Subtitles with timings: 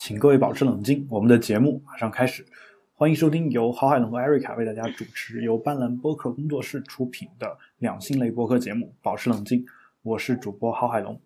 [0.00, 2.42] 请各位保持冷静，我们的节目马上开始。
[2.94, 9.60] 欢迎收听由郝海龙和艾瑞卡为大家主持、由斑斓播客工作室出品的两性类播客节目《保持冷静》。
[10.02, 11.20] 我是主播郝海龙。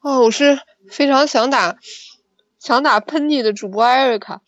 [0.00, 0.58] 哦，我是
[0.88, 1.76] 非常想打
[2.58, 4.40] 想打喷嚏的主播艾瑞卡，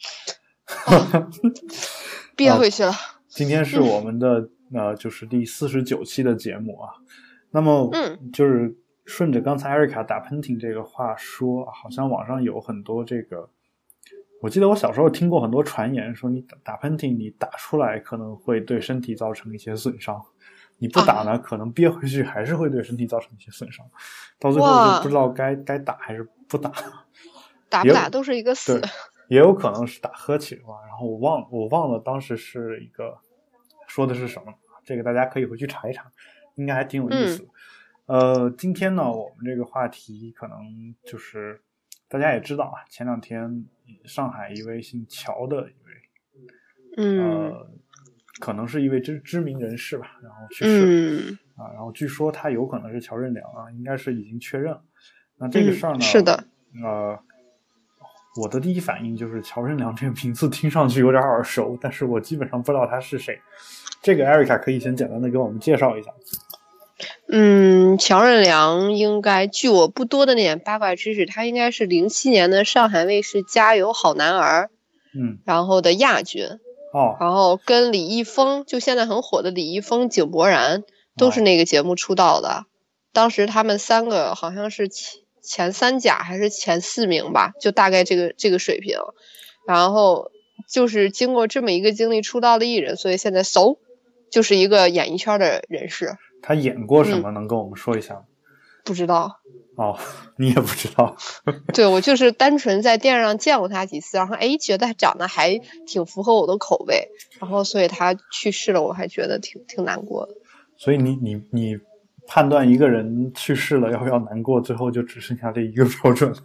[2.34, 2.94] 憋回去了。
[3.28, 6.94] 今天是我们的呃，就是第四十九期的节目啊。
[7.50, 8.74] 那么，嗯，就是
[9.08, 13.48] 顺着刚才艾瑞卡打喷嚏这个话说，好像网上有很多这个。
[14.42, 20.16] 我记得我小时候听过很多传言，说你打打喷嚏，你打出来可能会对身体造成一些损伤；
[20.76, 23.84] 你不打呢，可能憋回去还是会对身体造成一些损伤。
[24.38, 26.70] 到最后就不知道该该打还是不打。
[27.70, 28.78] 打不打都是一个死。
[29.28, 33.16] 也有可能是打喝起了，然后我忘我忘了当时是一个
[33.86, 34.52] 说的是什么，
[34.84, 36.04] 这个大家可以回去查一查，
[36.56, 37.48] 应该还挺有意思。
[38.08, 40.58] 呃，今天呢，我们这个话题可能
[41.04, 41.60] 就是
[42.08, 43.64] 大家也知道啊，前两天。
[44.04, 46.52] 上海一位姓乔的一位，
[46.98, 47.70] 嗯，呃，
[48.38, 54.78] 可能是一位知知名人士吧，然后去世啊，然后据说他有可能是乔任梁啊，应该是已经确认。
[55.38, 56.44] 那这个事儿呢，是的，
[56.84, 57.18] 呃，
[58.36, 63.40] 我的第一反应就是乔任梁这个名字听上去有点耳熟，但是我基本上不知道他是谁。
[64.02, 66.12] 这个艾瑞卡可以先简单的给我们介绍一下。
[67.28, 74.70] 嗯，乔任梁应该，据我不多的那点八卦知识，他应该是零七年的上海卫视《加油好男儿》，
[75.18, 76.44] 嗯，然后的亚军，
[76.92, 80.82] 哦，然后跟李易峰，就现在很火的李易峰、井柏然，
[81.16, 82.64] 都是那个节目出道的。
[83.12, 88.98] 当时他们三个好像是前前三甲还是前四名吧，就大概这个这个水平。
[89.66, 90.30] 然后
[90.68, 93.78] 就是经过这么一个经历出道的艺人，所以现在嗖，
[94.30, 96.16] 就是一个演艺圈的人士。
[96.42, 97.30] 他演过什么？
[97.30, 98.22] 能跟我们说一下吗？
[98.84, 99.40] 不知道。
[99.76, 99.96] 哦，
[100.36, 101.16] 你也不知道。
[101.72, 110.32] 对，我就是单纯在电视上见过他几次，然后哎，觉得他长得还挺符合我的口味，然后所以他去世了，我还觉得挺挺难过的。
[110.76, 111.78] 所以你你你
[112.26, 116.36] 判断一个人去世了要不要难过，最后就只剩下这一个标准了。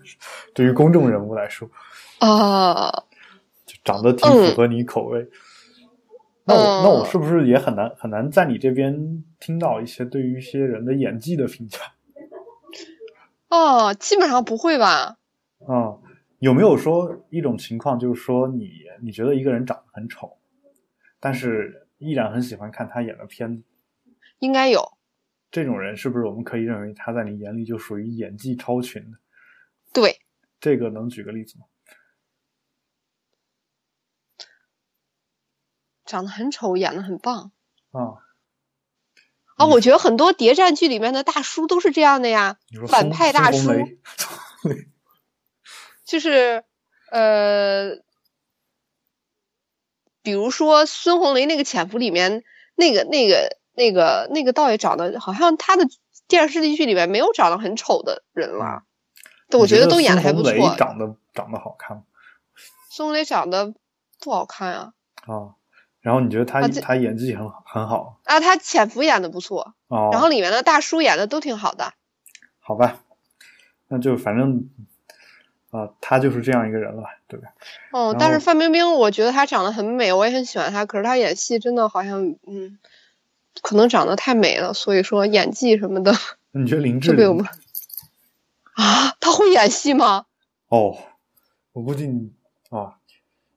[0.53, 1.67] 对于公众人物来说，
[2.19, 2.91] 啊，
[3.65, 5.27] 就长得挺符合你口味。
[6.45, 11.79] 那我那我是不是也很难很难在你这边听到一些对于一些人的演技的评价？
[13.49, 15.17] 哦，基本上不会吧？
[15.69, 16.01] 嗯，
[16.39, 18.71] 有没有说一种情况，就是说你
[19.01, 20.37] 你觉得一个人长得很丑，
[21.19, 23.63] 但是依然很喜欢看他演的片子？
[24.39, 24.81] 应该有。
[25.49, 29.17] 这种人是不是我们可以认为他在你眼里就属于演技超群的？
[29.93, 30.17] 对。
[30.59, 31.65] 这个能举个例子吗？
[36.05, 37.51] 长得很丑，演的很棒
[37.91, 38.23] 啊！
[39.55, 43.69] 啊，我觉得很多谍战剧里面的大叔都是这样的呀，反派大叔，
[46.03, 46.63] 就是
[47.11, 47.97] 呃，
[50.23, 52.43] 比如说孙红雷那个《潜伏》里面
[52.75, 55.87] 那个那个那个那个导演长得好像他的
[56.27, 58.83] 电视剧里面没有长得很丑的人了，
[59.51, 60.75] 我觉得都演的还不错。
[60.75, 62.03] 长得长得好看吗？
[62.89, 63.73] 孙红雷长得
[64.19, 64.93] 不好看啊。
[65.27, 65.55] 啊。
[66.03, 68.39] 然后你觉得他他演技很很好啊？
[68.39, 70.09] 他潜伏演的不错哦。
[70.11, 71.93] 然后里面的大叔演的都挺好的。
[72.59, 72.99] 好吧，
[73.87, 74.69] 那就反正
[75.71, 77.47] 啊，他就是这样一个人了，对吧？
[77.91, 80.85] 哦，但是范冰冰，我觉得她长得很美，我也很喜欢她。
[80.85, 82.77] 可是她演戏真的好像，嗯，
[83.61, 86.13] 可能长得太美了，所以说演技什么的。
[86.51, 87.39] 你觉得林志玲
[88.73, 89.15] 啊？
[89.19, 90.25] 他会演戏吗？
[90.67, 90.97] 哦，
[91.71, 92.07] 我估计
[92.69, 92.97] 啊。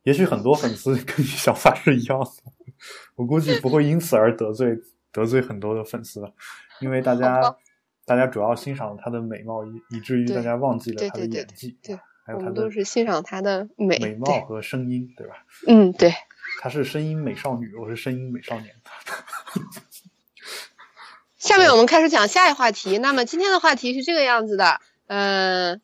[0.07, 2.31] 也许很多粉丝跟你想法是一样的，
[3.17, 4.79] 我估计不会因此而得罪
[5.11, 6.23] 得罪很多的粉丝，
[6.81, 7.41] 因为大家
[8.05, 15.45] 大家主要欣赏她的美貌，以以至于大家忘记了她的演技，对，还有她的都是欣赏她的美美貌和声音，对吧？
[15.67, 16.15] 嗯，对，
[16.63, 18.73] 她是声音美少女，我是声音美少年。
[21.37, 25.81] 下面我们开始讲下一话题，那么今天的话题是这个样子的，嗯。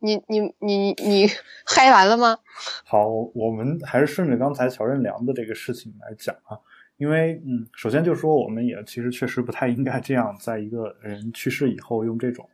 [0.00, 1.26] 你你你你
[1.66, 2.38] 嗨完了吗？
[2.84, 6.58] 好，我们还是顺着刚才乔任梁的这个事情来讲啊，
[6.96, 12.48] 因为嗯，首先就是说，我们也其实确实不太应该这样，在一个人去世以后用这种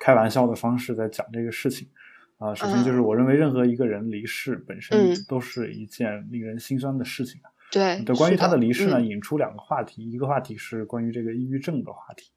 [0.00, 1.88] 开玩笑的方式在讲这个事情
[2.38, 2.54] 啊。
[2.54, 7.50] 首先就是我认为任何一个人离世本身都是一件令人心酸的事情啊。
[7.72, 12.30] 对，对，关于他的离世呢，引出两个话题，一个话题是关于这个抑郁症的话题。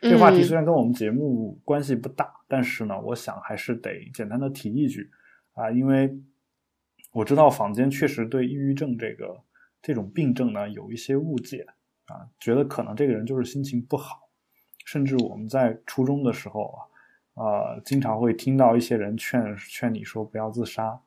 [0.00, 5.10] 这个话题虽然跟我们节目关系不大，但是呢，我想还是得简单的提一句
[5.54, 6.14] 啊，因为
[7.12, 9.40] 我知道坊间确实对抑郁症这个
[9.80, 11.66] 这种病症呢有一些误解
[12.06, 14.28] 啊，觉得可能这个人就是心情不好，
[14.84, 16.78] 甚至我们在初中的时候啊
[17.42, 20.98] 呃，经常会听到一些人劝劝你说不要自杀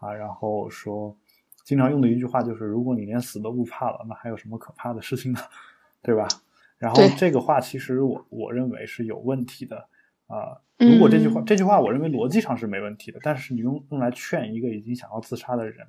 [0.00, 1.16] 啊，然后说
[1.64, 5.40] 经常用的一句话就是如果你连死都不怕了，那还有什么可怕的事情呢？
[6.02, 6.28] 对吧？
[6.78, 9.88] 然后这个话其实我我认为是有问题的
[10.26, 15.86] 啊、如果这句话、嗯这句话我认为逻辑上是没问题的，但是你用用来劝一个已经想要自杀的人，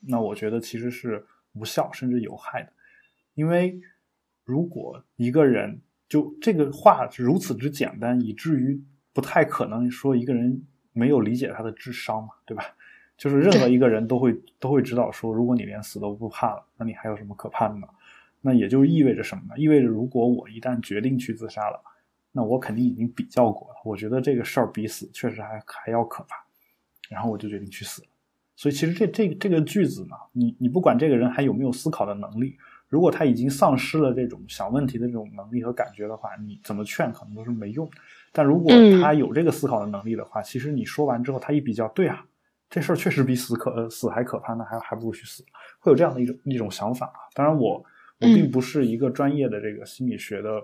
[0.00, 2.72] 那我觉得其实是无效甚至有害的，
[3.34, 3.80] 因为
[4.44, 8.80] 如果一个人就这个话是如此之简单，以至于
[9.12, 12.64] 不太可能说一个人没有理解他的智商嘛，对吧？
[13.18, 17.88] 就是任何一个人都会都会知道说，如果你连死都不怕了，那你还有什么可怕的呢？
[18.46, 19.58] 那也就意味着什么呢？
[19.58, 21.82] 意味着如果我一旦决定去自杀了，
[22.30, 26.36] 那我肯定已经比较过了，我觉得这个事儿比死确实还还要可怕，
[27.08, 28.08] 然后我就决定去死了。
[28.54, 32.56] 所以其实这这这个句子呢，你你不管这个人还有没有思考的能力，
[32.88, 37.90] 如果他已经丧失了这种想问题的这种能力和感觉的话，你怎么劝可能都是没用。
[38.32, 42.24] 但如果嗯他有这个思考的能力的话，其实你说完之后，他一比较，对啊，
[42.70, 45.44] 这事儿确实比死可呃死还可怕，那还还不如去死，
[45.80, 47.18] 会有这样的一种一种想法啊。
[47.34, 47.84] 当然我我
[48.18, 50.62] 并不是一个专业的这个心理学的。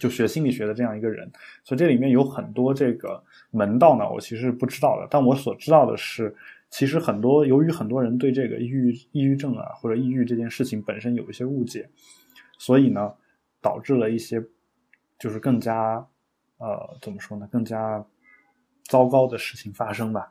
[0.00, 1.30] 就学心理学的这样一个人，
[1.64, 5.06] 所以这里面有很多这个门道呢，我其实是不知道的。
[5.08, 6.34] 但我所知道的是，
[6.68, 11.88] 其实很多由于很多人对这个抑郁、抑郁症啊或者抑郁这件事情本身有一些误解，
[12.58, 13.10] 所以呢，
[13.62, 14.44] 导致了一些
[15.18, 16.06] 就是更加
[16.58, 18.04] 呃怎么说呢，更加
[18.82, 20.30] 糟糕的事情发生吧。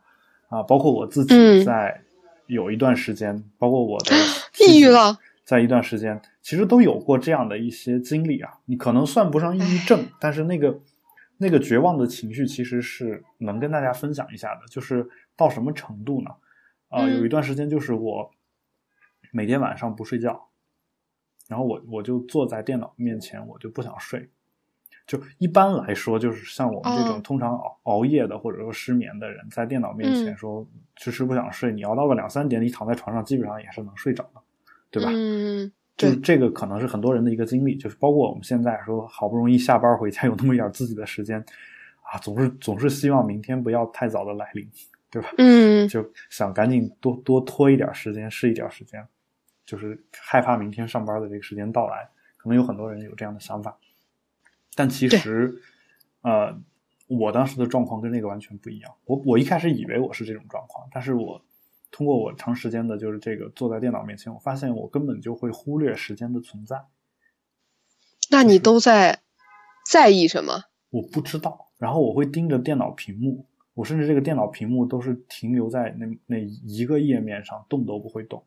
[0.49, 1.99] 啊，包括我自己嗯在
[2.45, 4.11] 有一段时间，包括我的
[4.69, 8.51] 抑郁了，在一段时间，其实都有过这样的一些经历啊。
[8.65, 10.81] 你可能算不上抑郁症，但是那个
[11.37, 14.61] 那个绝望的情绪其实是能跟大家分享一下的。
[14.69, 15.07] 就是
[15.37, 16.31] 到什么程度呢？
[16.89, 18.31] 啊、嗯有一段时间就是我
[19.31, 20.49] 每天晚上不睡觉，
[21.47, 24.29] 然后我我就坐在电脑面前，我就不想睡。
[25.05, 34.41] 就一般来说，就是像我们这种哦通常熬熬夜的或者说失眠的人，在电脑面前嗯说迟迟不想睡，你熬到个两三点，你躺在床上基本上也是能睡着的，
[34.95, 35.11] 对吧？
[35.13, 41.37] 嗯，对，就这个可能是很多人的一个经历，就是包括我们现在说好不容易下班回家有那么一点自己的时间，
[42.01, 44.65] 啊，总是总是希望明天不要太早的来临，
[45.11, 45.29] 对吧？
[45.37, 49.05] 嗯就想赶紧多多拖一点时间，试一点时间，
[49.65, 52.07] 就是害怕明天上班的这个时间到来，
[52.37, 53.77] 可能有很多人有这样的想法，
[54.75, 55.53] 但其实，
[56.21, 56.57] 呃，
[57.07, 58.91] 我当时的状况跟那个完全不一样。
[59.05, 61.41] 我我一开始以为我是这种状况，但是我
[61.91, 66.83] 通过我长时间的就是这个坐在电脑面前，我发现我根本就会忽略时间的存在，
[68.29, 69.21] 那你都在
[69.89, 70.63] 在意什么？
[70.89, 78.43] 我不知道，然后我会盯着电脑屏幕，我甚至这个电脑屏幕都是停留在那那一个页面上，动都不会动。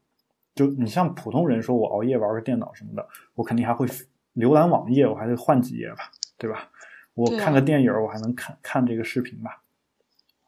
[0.54, 3.86] 就你像普通人说，我熬夜玩个电脑什么的，我肯定还会
[4.34, 6.70] 浏览网页，我还得换几页吧，对吧？
[7.14, 9.62] 我看个电影，我还能看看这个视频吧？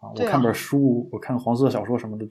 [0.01, 2.27] 啊，我看本书，我看黄色小说什么的，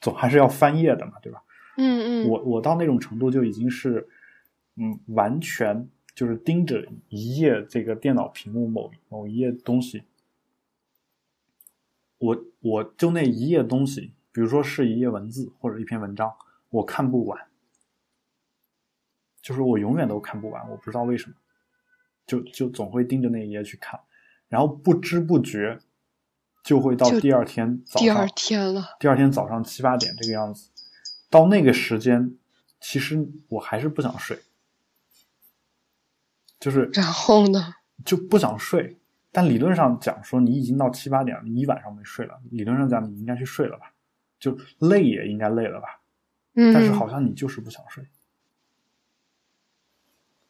[0.00, 1.42] 总还是要翻页的嘛，对吧？
[1.76, 4.08] 嗯嗯，我我到那种程度就已经是，
[4.76, 10.02] 嗯，完全就是盯着一页这个电脑屏幕某某一页东西，
[12.18, 16.34] 我我就那一页东西，比如说是一页文字或者一篇文章，
[16.70, 17.46] 我看不完，
[19.40, 21.36] 就是我永远都看不完，我不知道为什么，
[22.26, 24.00] 就就总会盯着那一页去看，
[24.48, 25.78] 然后不知不觉
[26.62, 30.70] 就会到第二天早上，第二天了，第二天早上七八点这个样子，
[31.30, 32.36] 到那个时间，
[32.80, 34.42] 其实我还是不想睡，
[36.60, 37.74] 就是然后呢？
[38.04, 38.98] 就不想睡。
[39.30, 43.92] 但理论上讲说，你已经到七八点了，你一晚上没睡了，理论上讲你应该去睡了吧？
[44.40, 46.00] 就累也应该累了吧？
[46.54, 48.06] 嗯，但是好像你就是不想睡，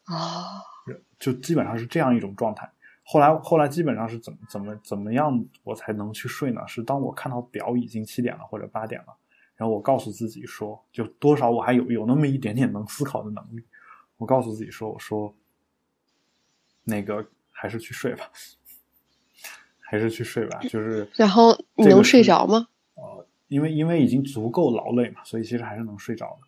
[0.05, 0.61] 啊，
[1.19, 2.71] 就基本上是这样一种状态。
[3.11, 6.61] 后来后来基本上是怎么怎么怎么样我才能去睡呢？
[6.67, 9.07] 是当我看到表已经七点了或者八点了，
[9.55, 13.63] 然后我告诉自己说，就多少我还有有那么一点点能思考的能力，
[14.17, 15.33] 我告诉自己说，我说
[16.83, 18.29] 那个还是去睡吧，
[19.81, 22.67] 还是去睡吧，就是然后你能睡着吗？
[22.93, 26.47] 呃，因为因为已经足够劳累嘛，所以其实还是能睡着的。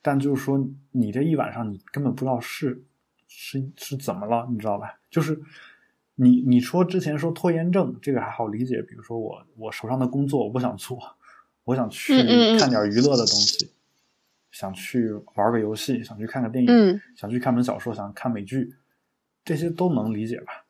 [0.00, 2.82] 但就是说，你这一晚上你根本不知道是
[3.28, 4.98] 是是怎么了，你知道吧？
[5.10, 5.38] 就是
[6.22, 8.82] 你你说之前说拖延症，这个还好理解。
[8.82, 10.98] 比如说我我手上的工作我不想做，
[11.64, 12.14] 我想去
[12.58, 13.70] 看点娱乐的东西，
[14.50, 18.74] 想去玩个游戏，想去看个电影，嗯想去看本小说，想看美剧，
[19.42, 20.66] 这些都能理解吧？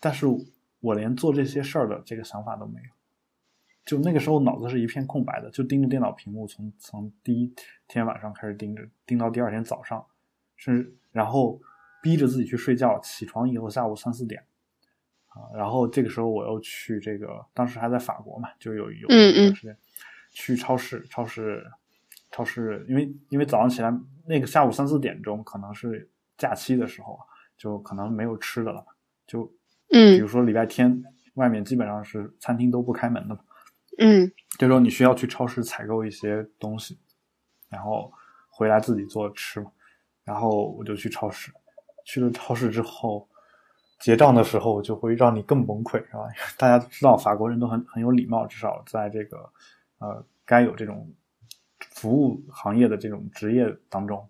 [0.00, 0.26] 但是
[0.80, 2.88] 我连做这些事儿的这个想法都没有。
[3.84, 7.54] 就那个时候脑子是一片空白的，就盯着电脑屏幕，从从第一
[7.86, 10.04] 天晚上开始盯着，盯到第二天早上，
[10.56, 11.60] 甚至然后
[12.02, 14.42] 逼着自己去睡觉，起床以后下午三四点，
[15.34, 19.76] 啊，然后这个时候我又去这个，当时还在法国嘛，就有有一段时间
[20.30, 21.64] 去超市，超市，
[22.30, 23.92] 超市，因为因为早上起来
[24.26, 27.22] 那个下午三四点钟可能是假期的时候啊，
[27.56, 28.86] 就可能没有吃的了嘛，
[29.26, 29.44] 就
[29.88, 31.02] 比嗯如说礼拜天，
[31.34, 33.40] 外面基本上是餐厅都不开门的嘛，
[33.98, 34.32] 嗯。
[34.56, 36.96] 这时候你需要去超市采购一些东西，
[37.68, 38.12] 然后
[38.48, 39.72] 回来自己做吃嘛。
[40.22, 41.50] 然后我就去超市，
[42.04, 43.28] 去了超市之后，
[44.04, 46.28] 结账的时候就会让你更崩溃，是吧？
[46.58, 49.38] 大家都知道法国人都很很有礼貌，至少在这个
[49.98, 51.08] 呃该有这种
[51.78, 54.28] 服务行业的这种职业当中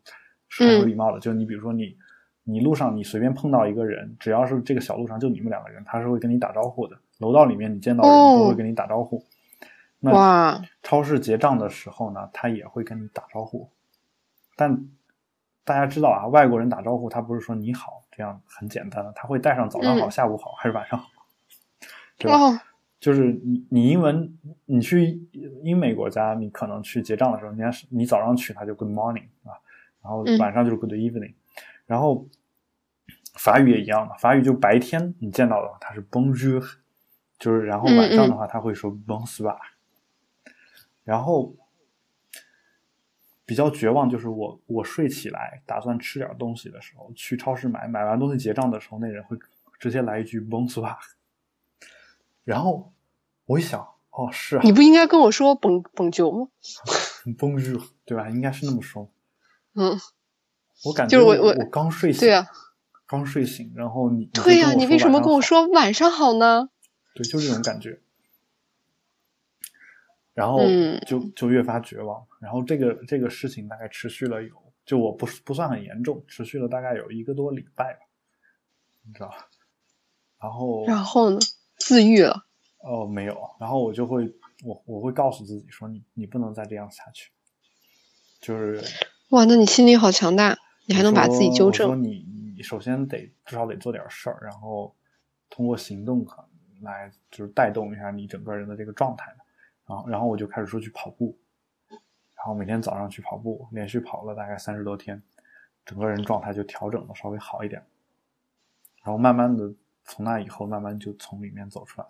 [0.48, 1.18] 是很有礼貌的。
[1.18, 1.96] 就你比如说你
[2.44, 6.96] 你路上你随便碰到一个人，只要是这个小路上就你们两个人，他是会跟你打招呼的。
[7.18, 9.24] 楼道里面你见到人哦都会跟你打招呼。
[9.98, 13.68] 那哇，超市结账的时候呢，他也会跟你打招呼，
[14.54, 14.86] 但
[15.64, 20.10] 大家知道啊，外国人打招呼他不是说你好这样很简单的，他会带上早上好、嗯。
[20.10, 21.08] 下午好还是晚上好，
[22.16, 22.38] 对吧？
[22.38, 22.60] 哦，
[23.00, 25.20] 就是你你英文你去
[25.62, 29.58] 英美国家，你可能去结账的时候，人家是你早上去他就 Good morning 啊，
[30.02, 30.38] 然后嗯。
[30.38, 31.34] 晚上就是 Good evening，、
[31.86, 32.28] 然后
[33.34, 36.64] 法语也一样的，法语就白天你见到的话它是 Bonjour，
[37.38, 39.58] 就是然后晚上的话他会说 Bonsoir，、
[41.02, 41.54] 然后
[43.46, 49.36] 比较绝望就是我我睡起来打算吃点东西的时候，去超市买买完东西结账的时候，那人会
[49.78, 50.96] 直接来一句 Bonsoir，
[52.44, 52.92] 然后
[53.46, 56.48] 我一想，哦是啊你不应该跟我说蹦蹦球吗？
[57.38, 58.28] Bonjour 对吧？
[58.30, 59.10] 应该是那么说。
[59.74, 59.98] 嗯，
[60.84, 62.46] 我感觉我就是我我刚睡醒，对啊，
[63.06, 66.68] 刚睡醒，然后你对呀、呀、你为什么跟我说说晚上好呢？
[67.14, 68.00] 对，就这种感觉。
[70.34, 74.50] 然后嗯就就越发绝望，然后这个这个事情大概持续了有，
[74.84, 78.00] 就我不是不算很严重，持续了大概有一个多礼拜吧，
[79.06, 79.48] 你知道吧？
[80.40, 81.38] 然后然后呢？
[81.76, 82.44] 自愈了。
[82.80, 84.30] 哦没有，然后我就会
[84.62, 87.30] 我我会告诉自己说你你不能再这样下去，
[88.40, 88.78] 就是
[89.30, 92.02] 哇，那你心理好强大，你还能把自己纠我说正。
[92.02, 92.26] 你
[92.56, 94.94] 你首先得至少得做点事儿，然后
[95.48, 99.34] 通过行动可能来就是带动一下你整个人的这个状态
[99.86, 101.36] 然后然后我就开始说去跑步，
[101.88, 105.22] 然后每天早上去跑步，连续跑了大概三十多天，
[105.84, 107.84] 整个人状态就调整的稍微好一点，
[109.02, 109.72] 然后慢慢的
[110.04, 112.06] 从那以后慢慢就从里面走出来，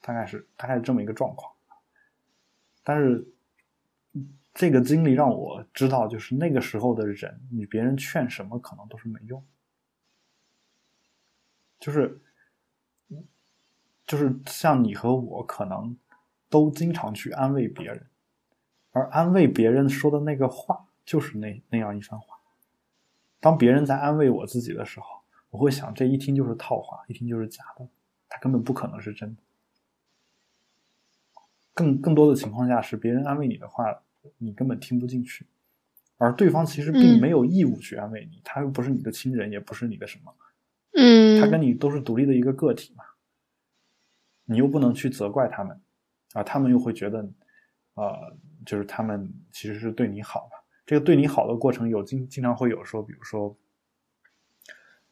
[0.00, 1.52] 大概是大概是这么一个状况，
[2.82, 3.26] 但是。
[4.54, 9.40] 这个经历让我知道，就是那个时候的人，你别人劝什么可能都是没用，
[11.78, 12.20] 就是，
[14.04, 15.96] 就是像你和我可能
[16.48, 18.06] 都经常去安慰别人，
[18.92, 22.38] 而安慰别人说的那个话就是那那样一番话。
[23.40, 25.06] 当别人在安慰我自己的时候，
[25.50, 27.86] 我会想，这一听就是套话，一听就是假的，
[28.28, 29.42] 他根本不可能是真的。
[31.72, 34.02] 更更多的情况下是别人安慰你的话，
[34.38, 35.46] 你根本听不进去，
[36.16, 37.20] 而对方其实并嗯。
[37.20, 40.34] 没有义务去安慰你，他又不是你的亲人，也不是你的什么，
[40.94, 43.04] 嗯，他跟你都是独立的一个个体嘛，
[44.46, 45.80] 你又不能去责怪他们，
[46.32, 47.26] 啊，他们又会觉得，
[47.94, 50.58] 呃，就是他们其实是对你好嘛。
[50.84, 53.54] 这个对你好的过程有经经常会有说，比如说，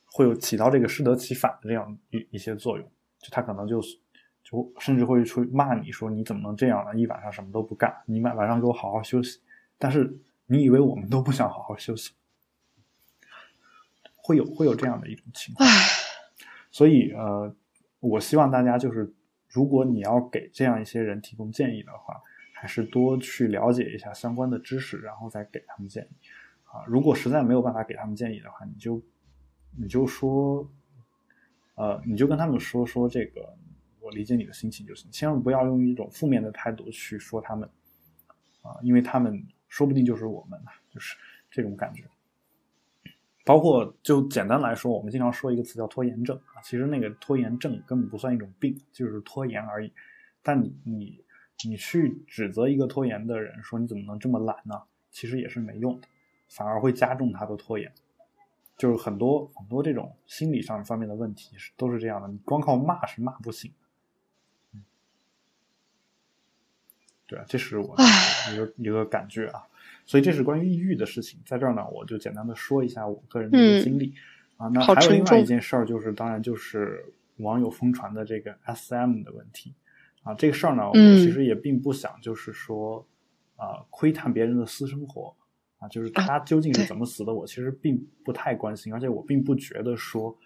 [0.06, 3.98] 会有起到这个适得其反的这样一一些作用，就他可能就是
[4.42, 6.98] 就甚至会去骂你说你怎么能这样呢？
[6.98, 9.40] 一晚上什么都不干，你晚晚上给我好好休息。
[9.78, 12.12] 但是你以为我们都不想好好休息？
[14.14, 15.68] 会有会有这样的一种情况。
[16.70, 17.54] 所以呃，
[18.00, 19.12] 我希望大家就是，
[19.56, 22.20] 如果你要给这样一些人提供建议的话，
[22.52, 26.28] 还是多去了解一下相关的知识，然后再给他们建议。
[26.64, 29.02] 啊，如果实在没有办法给他们建议的话，你就
[29.74, 30.70] 你就说，
[31.76, 33.56] 呃，你就跟他们说说这个，
[33.98, 37.66] 我理解你的心情就行，千万不要用一种负面的态度去说他们，
[38.60, 40.60] 啊，因为他们说不定就是我们，
[40.90, 41.16] 就是
[41.50, 42.04] 这种感觉。
[43.46, 49.92] 包括就简单来说，我们经常说一个词叫拖延症啊，其实那个拖延症根本不算一种病，就是拖延而已。
[50.42, 51.24] 但你你
[51.64, 54.82] 你去指责一个拖延的人，说你怎么能这么懒呢？
[55.12, 56.08] 其实也是没用的，
[56.48, 57.92] 反而会加重他的拖延。
[58.76, 63.86] 就是很多很多这种心理上方面的问题是都是这样的，你光靠骂是骂不醒的。
[64.72, 64.84] 嗯，
[67.28, 67.94] 对啊，这是我
[68.52, 69.68] 一个一个感觉啊。
[70.06, 74.14] 所以这是关于抑郁的事情，在这儿呢，我就简单的说一下我个人的一个经历、
[74.56, 74.68] 啊。
[74.68, 77.04] 那还有另外一件事儿，就是当然就是
[77.38, 79.74] 网友疯传的这个 SM 的问题
[80.22, 80.32] 啊。
[80.34, 83.06] 这个事儿呢，我嗯其实也并不想就是说
[83.56, 85.34] 啊、窥探别人的私生活
[85.78, 90.38] 啊，就是他究竟是怎么死的，我其实并不太关心，而且我并不觉得说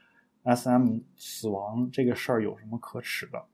[0.44, 3.44] SM 死亡这个事儿有什么可耻的？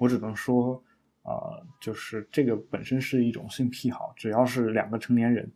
[0.00, 0.82] 我只能说，
[1.24, 5.50] 呃，就是这个本身是一种性癖好，只要是两个成年人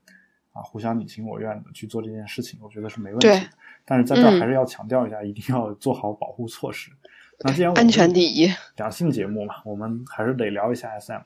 [0.52, 3.40] 啊互相你情我愿的去做这件事情，我觉得是没问题对。
[3.84, 6.90] 但是在这儿嗯还是要强调一下，一定要做好保护措施。
[7.40, 8.48] 那既然安全第一。
[8.76, 11.22] 两性节目嘛，我们还是得聊一下 SM。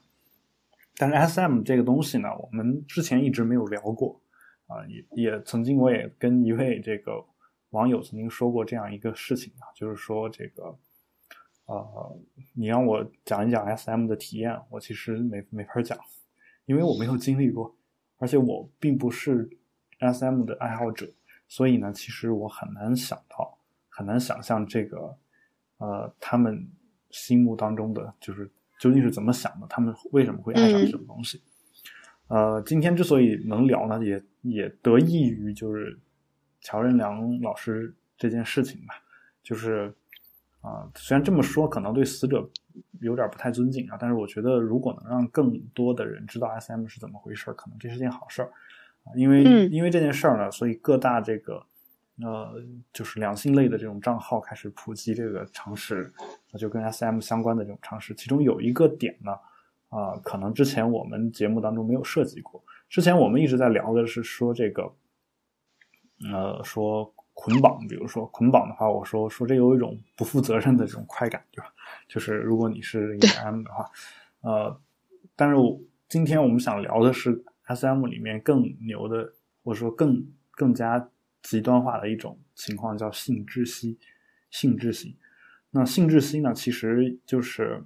[0.96, 4.20] 但是 SM 这个东西呢，我们之前一直没有聊过
[4.66, 7.22] 啊、也也曾经我也跟一位这个
[7.70, 10.75] 网友曾经说过这样一个事情啊，就是说这个
[11.66, 12.19] 呃，
[12.54, 15.99] 你让我讲一讲 SM 的体验，我其实没没法讲，
[16.66, 17.75] 因为我没有经历过，
[18.19, 19.49] 而且我并不是
[20.00, 21.09] SM 的爱好者，
[21.49, 25.16] 所以呢，其实我很难想到，很难想象这个
[25.78, 26.69] 呃他们
[27.11, 28.50] 心目当中的就是
[28.81, 31.40] 究竟是怎么想的，他们为什么会爱上嗯这种东西。
[32.28, 35.99] 呃，今天之所以能聊呢，也也得益于就是
[36.61, 38.95] 乔任梁老师这件事情吧，
[39.42, 39.95] 就是
[40.62, 42.49] 啊、虽然这么说可能对死者
[43.00, 48.50] 有点不太尊敬啊，但是我觉得如果能让更多的人知道 SM 是怎么回事，可能这是件好事儿
[49.04, 51.62] 啊，因为、嗯因为这件事儿呢，所以各大这个
[52.23, 56.12] 呃就是两性类的这种账号开始普及这个常识，
[56.50, 59.37] 那就跟 SM 相关的这种常识，其中有一个点呢。
[59.95, 62.64] 啊、可能之前我们节目当中没有涉及过。
[62.88, 64.90] 之前我们一直在聊的是说这个，
[66.33, 67.12] 呃，说
[67.44, 71.75] 捆绑，比如说捆绑的话，我说说这有一种不负责任的这种快感，对吧？
[72.08, 73.90] 就是如果你是一个 M 的话，
[74.42, 74.80] 呃，
[75.34, 79.32] 但是我今天我们想聊的是 SM 里面更牛的，
[79.64, 81.08] 或者说更更加
[81.42, 83.99] 极端化的一种情况，叫性窒息。
[84.50, 85.16] 性窒息，
[85.70, 87.82] 那性窒息呢，其实就是。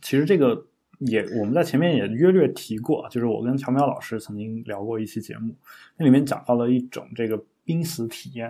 [0.00, 0.66] 其实这个
[1.00, 5.54] 也我们在前面也约略提过，就是我跟乔苗老师曾经聊过一期节目，
[5.96, 8.48] 那里面讲到了一种这个濒死体验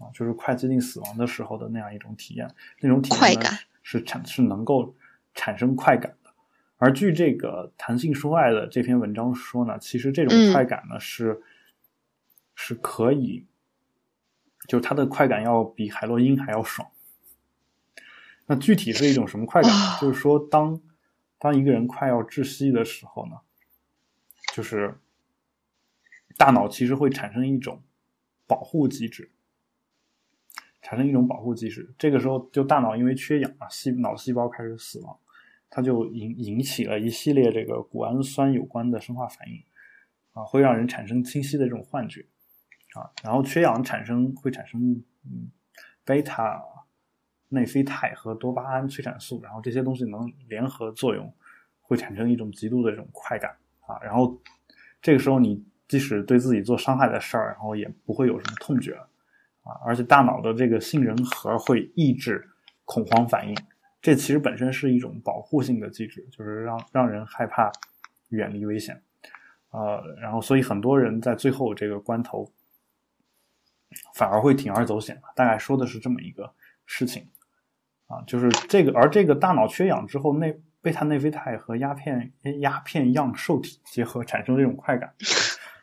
[0.00, 3.40] 啊，就是快接近死亡的时候的那样一种体验，那种体验
[3.84, 4.96] 是产是能够
[5.34, 6.30] 产生快感的。
[6.78, 11.42] 而据这个弹性说爱的这篇文章说呢，其实这种嗯快感呢、是
[12.54, 13.46] 是可以，
[14.66, 16.90] 就是它的快感要比海洛因还要爽。
[18.46, 19.70] 那具体是一种什么快感
[20.00, 20.80] 就是说当，
[21.38, 23.32] 当一个人快要窒息的时候呢，
[24.54, 24.98] 就是
[26.36, 27.82] 大脑其实会产生一种
[28.48, 29.30] 保护机制，
[30.82, 31.94] 产生一种保护机制。
[31.96, 35.16] 这个时候，就大脑因为缺氧啊，细脑细胞开始死亡，
[35.70, 39.62] 它就引引起了一系列这个谷氨酸有关的生化反应
[40.32, 42.24] 啊，会让人产生清晰的这种幻觉
[42.94, 43.12] 啊。
[43.22, 44.92] 然后缺氧产生会产生
[45.24, 45.50] 嗯
[46.04, 46.64] 贝塔
[47.50, 51.32] 内啡肽和多巴胺催产素，然后这些东西能联合作用，
[51.82, 53.98] 会产生一种极度的这种快感啊。
[54.02, 54.40] 然后
[55.02, 58.92] 这个时候你即使对自己做伤害的事儿，然后也不会有什么痛觉
[59.62, 62.46] 啊，而且大脑的这个杏仁核会抑制
[62.84, 63.56] 恐慌反应，
[64.00, 67.72] 这其实本身是一种保护性的机制，就是让让人害怕
[68.28, 69.02] 远离危险。
[69.70, 72.50] 呃，然后所以很多人在最后这个关头，
[74.14, 75.20] 反而会铤而走险。
[75.34, 76.50] 大概说的是这么一个
[76.86, 77.26] 事情
[78.06, 85.12] 啊，就是这个，而这个大脑缺氧之后，内贝塔内啡肽和鸦片鸦片样受体结合产生这种快感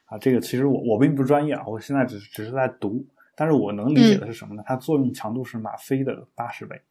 [0.06, 4.64] 啊，这个其实我我并不专业啊，我现在只只是在读，但是我能理解的是什么呢？
[4.66, 6.82] 它作用强度是吗啡的八十倍。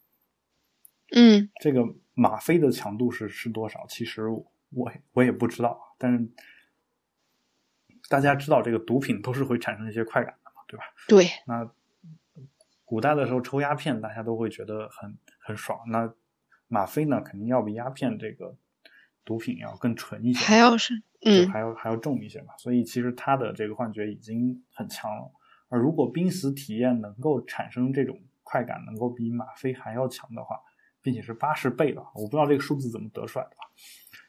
[1.15, 3.87] 嗯这个吗啡的强度是是多少？
[3.89, 6.29] 其实我我也我也不知道，但是
[8.09, 10.85] 大家知道这个毒品都是会产生一些快感的嘛，对吧？
[11.07, 11.71] 对，那
[12.85, 15.79] 古代的时候抽鸦片，大家都会觉得很很爽。
[15.89, 16.13] 那
[16.69, 18.57] 吗啡呢，肯定要比鸦片这个
[19.25, 22.55] 毒品要更纯一些，还要是嗯还要还要重一些嘛。
[22.59, 25.31] 所以其实他的这个幻觉已经很强了。
[25.69, 30.61] 而如果濒死体验能够产生这种快感，能够比吗啡还要强的话，
[31.03, 33.51] 并且是八十倍的，我不知道这个数字怎么得出来的。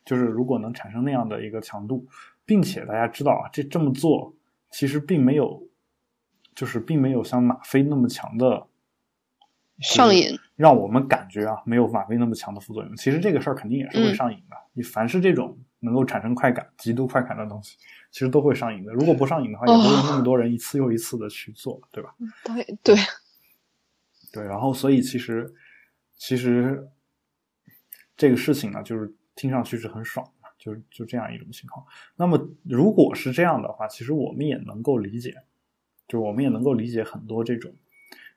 [0.06, 2.08] 就是如果能产生那样的一个强度，
[2.46, 4.34] 并且大家知道啊，这这么做
[4.72, 5.68] 其实并没有，
[6.56, 8.68] 就是并没有像吗啡那么强的
[9.82, 12.96] 上瘾，让我们感觉啊没有吗啡那么强的副作用。
[12.96, 14.56] 其实这个事儿肯定也是会上瘾的。
[14.76, 17.78] 你凡是这种能够产生快感、极度快感的东西，
[18.12, 18.94] 其实都会上瘾的。
[18.94, 22.14] 如果不上瘾的话，也不会有那么多人一次又一次的去做，对吧？
[22.44, 22.96] 对对，
[24.32, 25.52] 对，然后所以其实
[26.18, 26.88] 其实
[28.16, 31.86] 这个事情呢，就是听上去是很爽的，就是就这样一种情况。
[32.16, 35.34] 那么如果是这样的话，其实我们也能够理解，
[36.08, 37.74] 就是我们也能够理解很多这种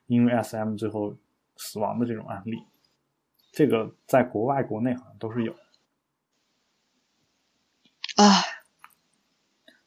[0.07, 1.15] 因为 SM 最后
[1.57, 2.63] 死亡的这种案例，
[3.51, 5.53] 这个在国外国内好像都是有。
[8.15, 8.43] 啊，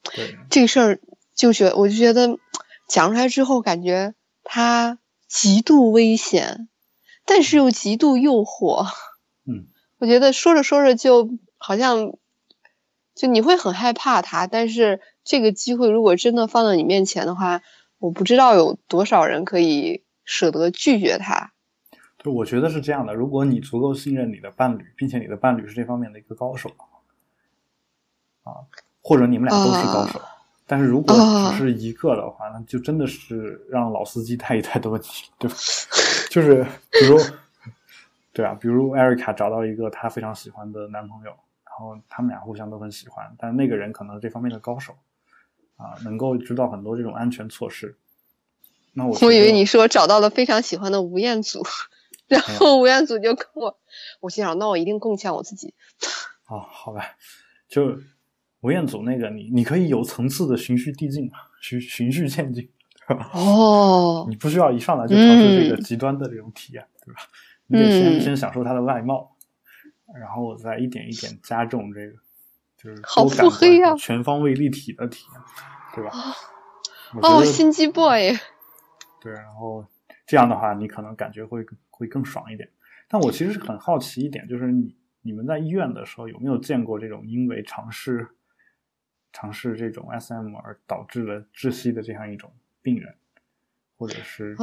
[0.01, 0.02] 对，
[0.51, 1.01] 这个事儿
[1.35, 2.39] 就觉我就觉得
[2.89, 6.69] 讲出来之后，感觉他极度危险，
[7.25, 8.87] 但是又极度诱惑。
[9.47, 9.67] 嗯，
[9.99, 12.13] 我觉得说着说着就好像，
[13.15, 17.63] 就你会很害怕他，但是这个机会如果真的放到你面前的话，
[17.99, 21.53] 我不知道有多少人可以舍得拒绝他。
[22.19, 26.71] 就我觉得是这样的，如果你足够信任你的伴侣，并且你的伴侣是这方面的一个高手，
[28.43, 28.67] 啊，
[29.03, 30.21] 或者你们俩都是高手，
[30.67, 31.15] 但是如果
[31.51, 35.57] 只是一个的话，那就真的是让老司机带一带的问题，对吧？
[36.31, 37.19] 就是比如，
[38.33, 41.31] 对啊，比如艾瑞卡找到一个她非常喜欢的男朋友，
[41.65, 44.95] 然后他们俩互相都很喜欢，但那个人可能是这方面的高手，
[45.77, 47.97] 啊，能够知道很多这种安全措施。
[48.95, 51.63] 那我我以为你说找到了非常喜欢的吴彦祖。
[52.29, 53.77] 然后吴彦祖就跟我，
[54.21, 55.75] 我心想，那我一定贡献我自己。
[56.47, 57.17] 哦，好吧，
[57.69, 57.99] 就
[58.63, 62.69] 吴彦祖那个，你你可以有层次的循序递进嘛，循循序渐进。
[63.35, 67.21] 哦，你不需要一上来就尝试这个极端的这种体验，对吧？
[67.67, 69.37] 你得先先享受它的外貌，
[70.19, 72.17] 然后我再一点一点加重这个，
[72.77, 75.41] 就是好腹黑呀，全方位立体的体验，
[75.95, 76.11] 对吧？
[77.21, 78.33] 哦，心机 boy。
[79.21, 79.85] 对，然后
[80.27, 81.65] 这样的话，你可能感觉会。
[81.95, 82.69] 会更爽一点，
[83.09, 88.27] 但我其实是很好奇一点，就是你你们在医院的时候有没有见过这种因为尝试
[89.33, 93.15] 尝试这种 SM 而导致了窒息的这样一种病人，
[93.97, 94.57] 或者是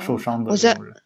[0.00, 1.02] 受伤的这种人？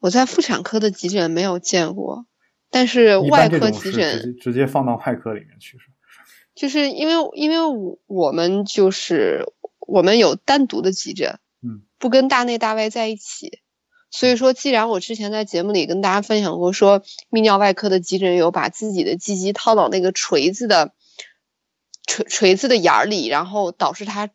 [0.00, 2.26] 我在妇产科的急诊没有见过，
[2.70, 5.86] 但是外科急诊直接放到外科里面去是？
[6.54, 9.44] 就是因为因为我我们就是
[9.80, 13.60] 我们有单独的急诊，嗯，不跟大内大外在一起。
[14.10, 20.92] 所以说，既然我之前在节目里跟大家分享过，说泌尿外科的急诊有把自己的鸡鸡套到那个锤子的
[22.06, 24.30] 锤锤子的眼儿里，然后导致它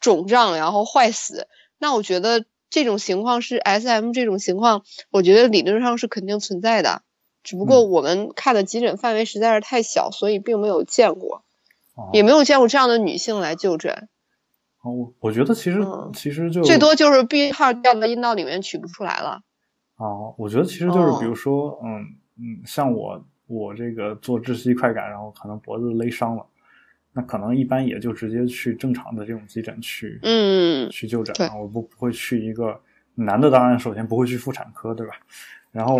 [0.00, 1.48] 肿胀，然后坏死。
[1.78, 7.02] 那我觉得这种情况是 S M 这种情况，我觉得理论上是肯定存在的，
[7.42, 11.44] 只不过我们看的急诊范围实在是太小，所以并没有见过，
[12.12, 14.08] 也没有见过这样的女性来就诊。
[14.82, 19.40] 我我觉得其实其实就最多就是避孕套掉到阴道里面取不出来了。
[19.96, 22.04] 哦，我觉得其实就是比如说，嗯
[22.38, 26.46] 嗯，像我我这个做窒息快感，然后可能脖子勒伤了，
[27.16, 31.34] 那可能一般也就直接去正常的这种急诊去，嗯，去就诊。
[31.56, 32.78] 我不不会去一个
[33.14, 35.14] 男的，当然首先不会去妇产科，对吧？
[35.72, 35.96] 然后，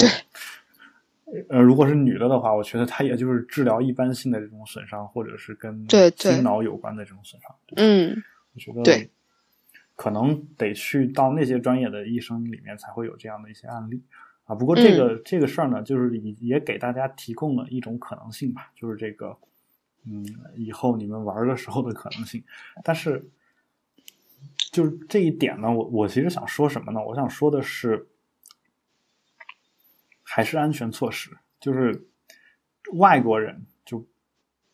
[1.48, 7.56] 呃，如果是女的的话，我觉得她也就是治疗一般性的这种损伤，或者是跟心脑有关的这种损伤。
[7.76, 8.22] 嗯。
[8.52, 9.08] 我觉得
[9.94, 14.02] 可能得去到那些专业的医生里面才会有这样的一些案例
[14.44, 14.54] 啊。
[14.54, 19.34] 不过这个这个事儿呢，就是也也给大家提供了一种可能性吧，就是这个
[20.06, 22.42] 嗯，以后你们玩的时候的可能性。
[22.84, 23.28] 但是
[24.70, 27.00] 就是这一点呢，我我其实想说什么呢？
[27.04, 28.06] 我想说的是，
[30.22, 32.06] 还是安全措施，就是
[32.92, 34.06] 外国人就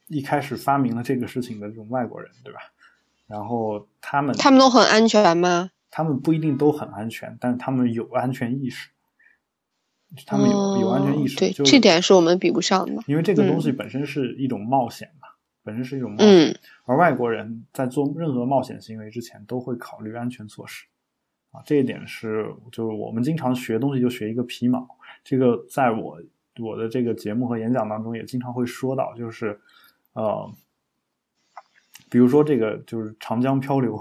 [0.09, 2.61] 一开始发明了这个事情的这种外国人，对吧？
[3.27, 5.71] 然后他们他们都很安全吗？
[5.91, 8.91] 他们不一定都很安全，但是他们有安全意识。
[10.27, 13.03] 他们有有安全意识，对这点是我们比不上的。
[13.07, 15.22] 因为这个东西本身是一种冒险嘛，
[15.63, 16.59] 本身是一种冒险。
[16.85, 20.87] 而外国人在做任何冒险行为之前，都会考虑安全措施。
[21.51, 24.89] 啊，这一点是就是我们经常学东西就学一个皮毛。
[25.23, 26.21] 这个在我
[26.59, 29.61] 我的这个节目和演讲当中也经常会说到，就是
[30.13, 30.53] 呃。
[32.11, 33.99] 比如说这个就是长江漂流，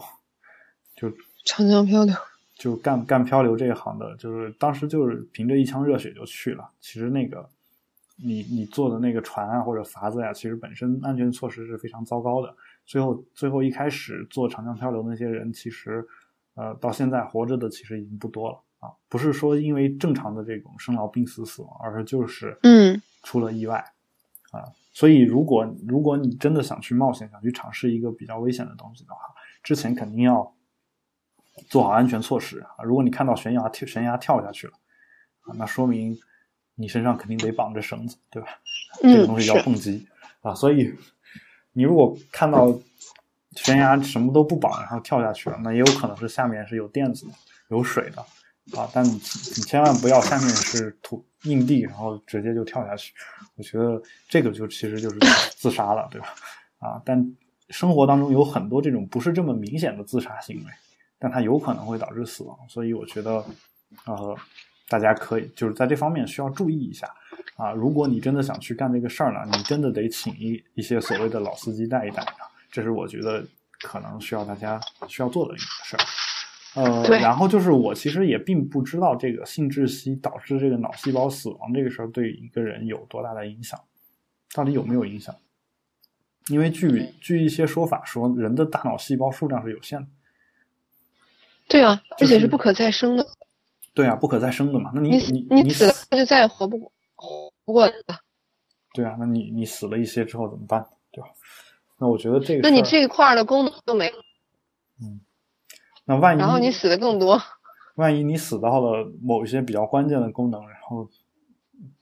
[0.97, 1.09] 就
[1.45, 2.13] 长江漂流，
[2.55, 6.69] 就干干漂流这一行的，就是当时就是凭着一腔热血就去了。
[6.81, 7.49] 其实那个
[8.23, 12.55] 你你坐的那个船啊或者筏子呀，其实本身安全措施是非常糟糕的。
[12.85, 16.05] 最后最后一开始做长江漂流那些人，其实
[16.55, 18.89] 呃到现在活着的其实已经不多了啊。
[19.09, 23.77] 不是说因为正常的这种生老病死死亡，而是就是嗯出了意外
[24.51, 24.65] 啊。
[24.93, 29.21] 所以，如果如果你真的想去冒险，想去尝试一个比较危险的东西的话，
[29.63, 30.53] 之前肯定要
[31.69, 32.83] 做好安全措施啊。
[32.83, 34.73] 如果你看到悬崖跳悬崖跳下去了
[35.43, 36.13] 啊，那说明
[36.81, 38.49] 你身上肯定得绑着绳子，对吧？
[39.01, 40.07] 这个东西叫蹦极
[40.41, 40.55] 啊。
[40.55, 40.91] 所以，
[41.73, 42.73] 你如果看到
[43.55, 47.27] 悬崖什么都不绑，然后跳下去了，那也有可能是下面是有垫子、
[47.69, 48.25] 有水的。
[48.77, 48.87] 啊！
[48.93, 53.11] 但你你千万不要下面是土硬地，然后直接就跳下去。
[53.55, 55.19] 我觉得这个就其实就是
[55.57, 56.27] 自杀了，对吧？
[56.77, 57.01] 啊！
[57.03, 57.35] 但
[57.69, 60.71] 生活当中有很多这种不是这么明显的自杀行为，
[61.17, 62.57] 但它有可能会导致死亡。
[62.69, 63.43] 所以我觉得，
[64.05, 64.37] 呃，
[64.91, 67.09] 大家可以就是在这方面需要注意一下
[67.55, 67.71] 啊。
[67.71, 72.43] 如果你真的想去干这个事儿呢，你真的得请一一些所谓的老司机带一带啊。
[72.69, 73.41] 这是我觉得
[73.79, 76.03] 可能需要大家需要做的一个事儿。
[76.73, 83.79] 呃，然后就是我其实也并不知道这个性窒息导致这个脑细胞死亡这个事儿对一个人有多大的影响，
[84.53, 85.33] 到底有没有影响？
[86.47, 90.07] 因为据据一些说法说，人的大脑细胞数量是有限的。
[91.67, 93.25] 对啊，而且是不可再生的。
[93.93, 94.91] 对啊，不可再生的嘛。
[94.93, 98.19] 那你你你死了就再也活不活不过来了。
[98.93, 100.85] 对啊，那你你死了一些之后怎么办？
[101.11, 101.29] 对吧？
[101.97, 104.15] 那我觉得这个那你这一块儿的功能都没了，
[106.05, 107.41] 那万一然后你死的更多。
[107.95, 111.07] 万一你死到了某一些比较关键的功能，然后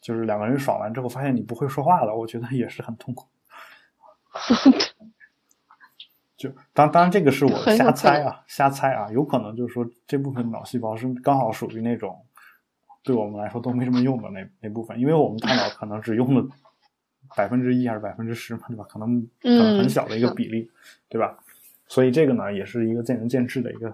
[0.02, 3.28] 就是两个人爽完之后，发现你不会说话了，我觉得也是很痛苦。
[6.40, 12.18] 就当当然这个是我瞎猜啊，瞎猜啊，有可能就是说这部分脑细胞是刚好属于那种
[13.04, 16.48] 对我们来说都没什么用的那那部分，因为我们大脑可能只用了
[17.36, 18.86] 百分之一还是百分之十嘛，对吧？
[18.88, 20.72] 可能可能很嗯小的一个比例，
[21.10, 21.38] 对吧？
[21.88, 23.94] 所以这个呢，也是一个见仁见智的一个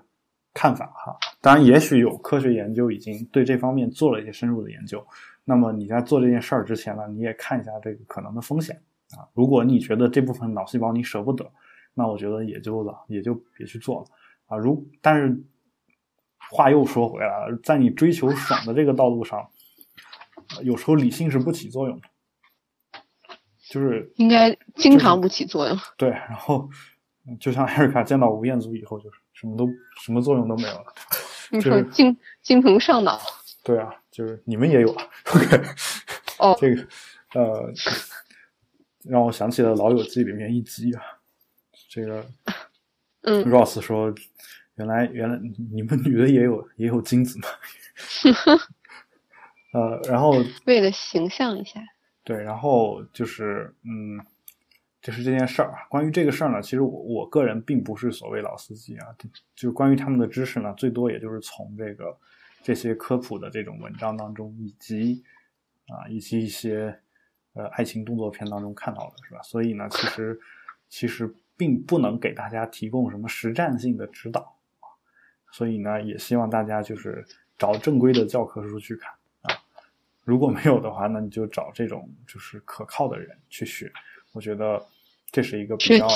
[0.54, 1.18] 看法哈。
[1.42, 5.04] 当然，也许有科学研究已经对这方面做了一些深入的研究。
[5.44, 8.80] 那么你在做这件事儿之前呢，你也看一下这个可能的风险
[9.18, 9.26] 啊。
[9.34, 11.50] 如果你觉得这部分脑细胞你舍不得，
[11.96, 14.08] 那我觉得也就了，也就别去做了
[14.46, 14.58] 啊。
[14.58, 15.36] 如但是
[16.52, 19.50] 话又说回来了，在你追求爽的这个道路上，
[20.56, 22.08] 呃有时候理性是不起作用的，
[23.70, 25.78] 就是应该经常不起作用。
[25.98, 26.70] 对，然后
[27.28, 29.68] 嗯就像艾瑞卡见到吴彦祖以后，就是什么都
[30.04, 30.86] 什么作用都没有了。
[31.52, 33.20] 你就是说精精虫上脑，
[33.64, 35.04] 对啊，就是你们也有啊。
[35.34, 35.64] OK，
[36.40, 36.88] 哦这个
[37.34, 37.72] 呃，
[39.04, 41.02] 让我想起了《老友记》里面一集啊，
[41.96, 42.26] 这个
[43.22, 44.14] 嗯 Ross 说，
[44.76, 45.40] 原来原来
[45.72, 47.48] 你们女的也有也有精子嘛。
[49.72, 50.34] 呃，然后
[50.66, 51.82] 为了形象一下，
[52.26, 54.20] 对，然后就是嗯，
[55.02, 55.88] 就是这件事儿啊。
[55.90, 59.08] 关于这个事儿呢，其实我我个人并不是所谓老司机啊，
[59.56, 62.18] 就关于他们的知识呢，最多也就是从这个
[62.62, 65.24] 这些科普的这种文章当中，以及
[65.88, 67.00] 啊以及一些
[67.54, 69.42] 呃爱情动作片当中看到的，是吧？
[69.44, 70.40] 所以呢，其实
[70.90, 74.88] 其实并不能给大家提供什么实战性的指导啊。
[75.52, 77.26] 所以呢，也希望大家就是
[77.58, 79.56] 找正规的教科书去看啊。
[80.24, 83.92] 如果没有的话，那你就找这种就是可靠的人去学。
[84.34, 84.86] 我觉得
[85.32, 86.08] 这是一个比较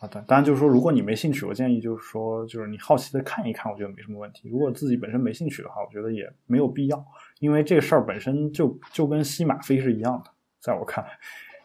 [0.00, 4.48] 啊，当当然就是说，如果你没兴趣，我建议就是说，就是你好奇的看一看，我觉得没什么问题。
[4.48, 7.06] 如果自己本身没兴趣的话，我觉得也没有必要，
[7.38, 11.10] 因为这个事儿本身就就跟吸吗啡是一样的，在我看来，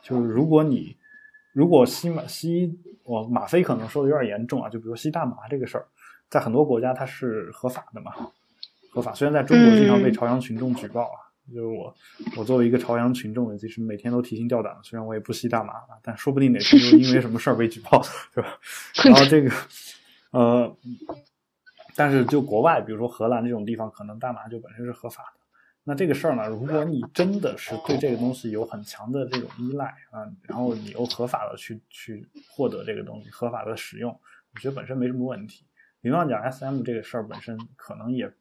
[0.04, 0.96] 就是如果你
[1.58, 2.72] 如果吸吗吸
[3.04, 5.88] 我吗啡可能说的有点严重啊，就比如吸大麻这个事儿，
[6.30, 8.12] 在很多国家它是合法的嘛，
[8.92, 9.12] 合法。
[9.12, 11.26] 虽然在中国经常被嗯朝阳群众举报啊。
[11.48, 11.96] 就是我，
[12.38, 14.78] 我作为一个朝阳群众，其实每天都提心吊胆。
[14.84, 18.04] 虽然我也不吸大麻啊，但说不定哪天就因为什么事儿被举报，
[18.36, 18.60] 对吧？
[19.06, 19.50] 然后这个，
[20.32, 20.76] 呃，
[21.96, 25.37] 但是就国外，比如说荷兰这种地方，可能大麻就本身是合法的。
[25.88, 34.12] 那这个事儿呢，如果你真的是对这个东西有很强的这种依赖啊，然后你又合法的去去获得这个东西，合法的使用，
[34.54, 35.66] 我觉得本身没什么问题。
[36.02, 38.32] 理论上讲，SM 这个事儿本身可能也。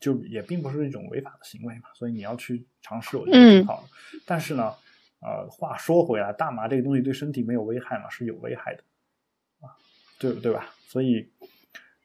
[0.00, 4.18] 就也并不是一种违法的行为嘛，所以你要去尝试，我觉得挺好的。
[4.24, 4.72] 但是呢，
[5.20, 8.08] 呃，话说回来，大麻这个东西对身体没有危害嘛？
[8.08, 8.82] 是有危害的
[9.60, 9.76] 啊，
[10.18, 10.70] 对对吧？
[10.88, 11.30] 所以，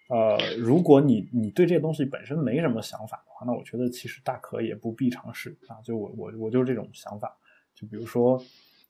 [0.09, 5.77] 呃，如果你你对这个东西本身没什么想法的话，那我觉得其实大可也不必尝试啊。
[5.83, 7.37] 就我我我就是这种想法。
[7.75, 8.43] 就比如说，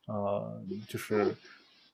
[0.08, 1.36] 呃，就是。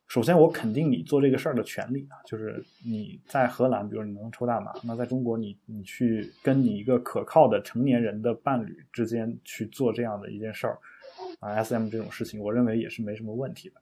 [0.09, 10.77] 首先，我肯定你做这个事儿的权利啊，就是你在荷兰，比如你能抽大麻，那在中国你，你去跟你一个可靠的成年人的伴侣之间去做这样的一件事儿
[11.39, 13.81] 啊，SM 这种事情，我认为也是没什么问题的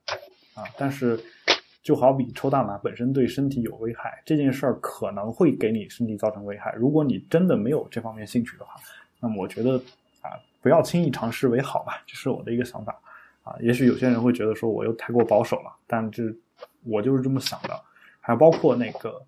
[0.53, 0.63] 啊。
[0.77, 1.19] 但是，
[1.83, 6.73] 就好比抽大麻本身对身体有危害，这件事儿可能会给你身体造成危害。
[6.73, 8.75] 如果你真的没有这方面兴趣的话，
[9.19, 9.77] 那么我觉得
[10.21, 12.99] 啊，不要轻易尝试为好吧，这是我的一个想法。
[13.43, 16.23] 啊，也许有些人会觉得说我又太过保守了，但这
[16.83, 17.79] 我就是这么想的。
[18.19, 19.19] 还包括那个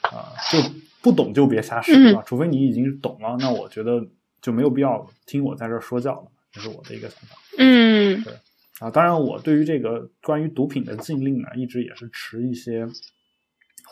[0.00, 0.58] 啊、就
[1.02, 4.02] 不懂就别瞎试啊，除非你已经懂了，那我觉得
[4.40, 6.28] 就没有必要听我在这儿说教了。
[6.50, 7.36] 这是我的一个想法。
[7.58, 8.32] 嗯，对
[8.80, 12.86] 啊，当然我对于这个关于毒品的禁令呢，一直也是持一些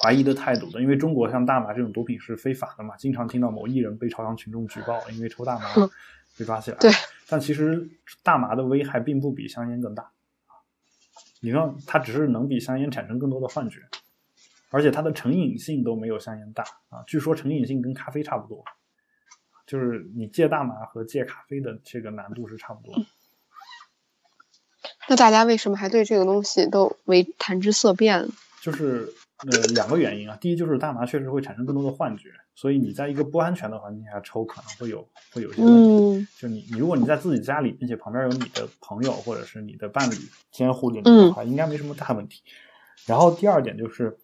[0.00, 5.64] 怀疑的态度的，因为中国像大麻这种毒品是非法的嘛，经常听到某艺人被朝阳群众举报，因为抽大麻
[6.38, 6.76] 被抓起来。
[6.78, 6.90] 对。
[7.28, 7.88] 但其实
[8.22, 10.08] 大麻的危害并不比香烟更大，
[11.40, 13.80] 你让它只是能比香烟产生更多的幻觉，
[14.70, 17.02] 而且它的成瘾性都没有香烟大啊。
[17.08, 18.62] 据说成瘾性跟咖啡差不多，
[19.66, 23.04] 就是你戒大麻和戒咖啡的这个难度是差不多的。
[25.08, 28.28] 那大家为什么还对这个东西都为谈之色变？
[28.60, 35.78] 就是呃两个原因啊，第一就是大麻确实会产生更多的幻觉，所以你在一个不安全的环境下抽，可能会有会有一些问题。
[35.78, 40.14] 嗯就你，你如果你在自己家里，并且旁边有你的朋友或者是你的伴侣
[40.50, 42.42] 监护着你的话，应该没什么大问题。
[43.04, 44.18] 然后第二点就是，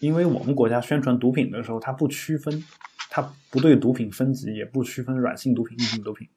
[0.00, 2.64] 因为我们国家宣传毒品的时候，它不区分，
[3.10, 6.28] 它不对毒品分级，也不区分软性毒品、硬性毒品。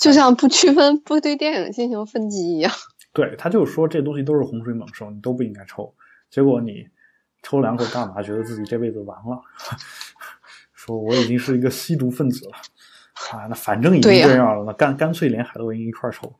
[0.00, 2.72] 就像不区分不对电影进行分级一样。
[3.12, 5.94] 对他就是说这东西都是洪水猛兽，你都不应该抽。
[6.30, 6.88] 结果你
[7.42, 9.42] 抽两口大麻，觉得自己这辈子完了，
[10.72, 12.56] 说我已经是一个吸毒分子了
[13.32, 16.32] 啊，那反正已经这样了，那干干脆连海洛因一块儿抽。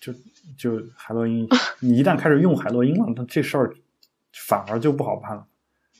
[0.00, 0.14] 就
[0.56, 1.46] 就海洛因，
[1.80, 3.74] 你一旦开始用海洛因了，那这事儿
[4.32, 5.46] 反而就不好办了，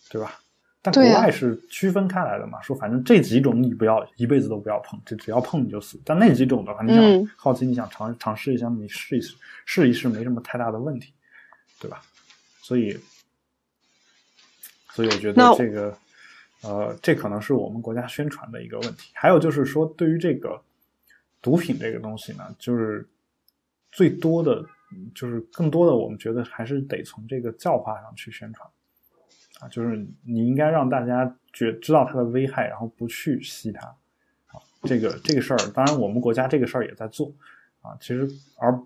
[0.08, 0.40] 对吧？
[0.82, 6.00] 但国外是区分开来的嘛，说反正这几种你不要一辈子都不要碰，这只要碰你就死。
[6.04, 11.12] 但那几种的话，你想、嗯好奇，你想尝尝试一下，你试一试，试一试没什么太大的问题，
[11.78, 12.00] 对吧？
[12.62, 12.98] 所以，
[14.92, 15.98] 所以我觉得这个，
[16.62, 19.10] 呃，这可能是我们国家宣传的一个问题。
[19.12, 20.58] 还有就是说，对于这个
[21.42, 23.06] 毒品这个东西呢，就是
[23.92, 24.64] 最多的，
[25.14, 28.66] 就是更多的，我们觉得还是得从这个教化上去宣传。
[29.60, 33.86] 啊，就是你应该让大家觉知道它的危害，然后不去吸它。
[34.46, 37.32] 啊，这个这个事儿，当然我们国家这个事儿也在做
[37.82, 37.96] 啊。
[38.00, 38.80] 其实而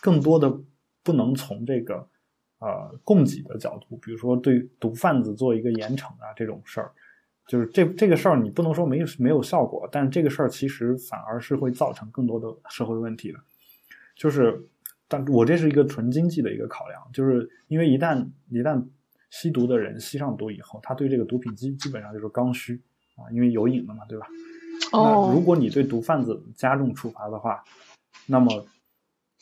[0.00, 0.52] 更多的
[1.02, 2.06] 不能从这个
[2.58, 6.90] 呃供给的角度，比如说对毒贩子做一个严惩啊这种事儿，
[7.46, 13.38] 就是这这个事儿你不能说没有没有效果，但这个事儿其实反而是会造成更多的社会问题的。
[14.14, 14.60] 就是，
[15.08, 18.84] 但我这是一个纯经济的一个考量，就是因为一旦一旦
[19.32, 22.78] 吸毒的人吸上毒以后，他对这个毒品基基本上就是刚需
[23.16, 24.26] 啊，因为有瘾了嘛，对吧？
[24.92, 27.64] 那如哦，果你对毒贩子加重处罚的话，
[28.26, 28.66] 那么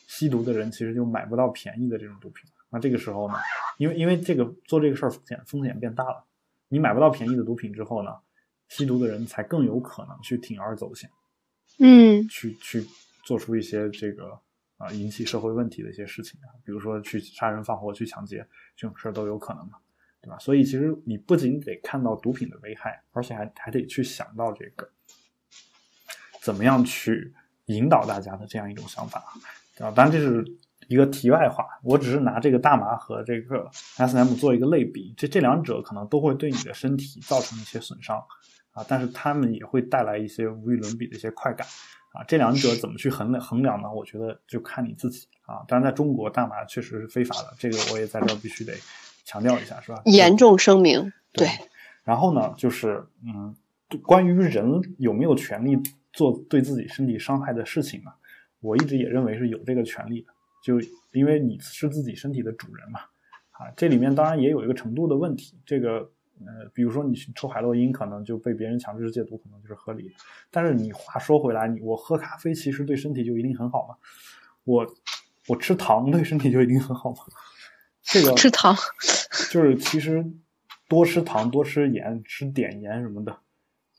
[0.07, 2.49] 吸毒的人其实就买不到便宜的这种毒品。
[2.71, 3.35] 那这个时候呢，
[3.79, 6.25] 因为因为这个做这个事儿风险风险变大了，
[6.69, 8.15] 你买不到便宜的毒品之后呢，
[8.69, 11.11] 吸毒的人才更有可能去铤而走险，
[11.81, 12.87] 嗯去去
[13.25, 14.39] 做出一些这个
[14.81, 18.39] 啊、引起社会问题的一些事情啊，比如说去杀人放火、去抢劫
[18.75, 19.77] 这种事儿都有可能嘛，
[20.23, 20.39] 对吧？
[20.39, 24.89] 所以其实你不仅得看到毒品的危害，而且还还得去想到这个
[26.41, 27.35] 怎么样去
[27.67, 29.21] 引导大家的这样一种想法
[29.79, 29.91] 啊。
[29.91, 30.43] 当然这是
[30.89, 38.17] 一个题外话，我只是拿这个大麻和这个 S M 做一个类比，这这两者可能都会对你的身体造成一些损伤
[38.73, 41.67] 啊，但是它们也会带来一些无与伦比的一些快感。
[42.13, 43.93] 啊，这两者怎么去衡量衡量呢？
[43.93, 45.63] 我觉得就看你自己啊。
[45.69, 48.73] 当然，在中国，大麻确实是非法的，这个我也在这儿必须得
[49.25, 50.03] 强调一下，是吧？
[50.07, 51.51] 严重声明，对对。
[52.03, 53.55] 然后呢，就是嗯，
[54.03, 55.79] 关于人有没有权利
[56.13, 58.11] 做对自己身体伤害的事情呢？
[58.61, 60.33] 我一直也认为是有这个权利的，
[60.65, 60.81] 就
[61.13, 63.01] 因为你是自己身体的主人嘛。
[63.53, 66.11] 啊，这里面当然也有一个程度的问题，这个。
[66.47, 70.15] 呃，比如说你去抽海洛因，可能就被别人强制戒毒，可能就是合理的。
[70.51, 73.97] 但是你话说回来，你我喝咖啡其实对身体就一定很好吗？
[74.65, 74.87] 我
[75.49, 77.19] 我吃糖对身体就一定很好吗？
[78.03, 78.75] 这个吃糖，
[79.51, 80.25] 就是其实
[80.89, 83.33] 多吃糖、多吃盐、吃碘盐什么的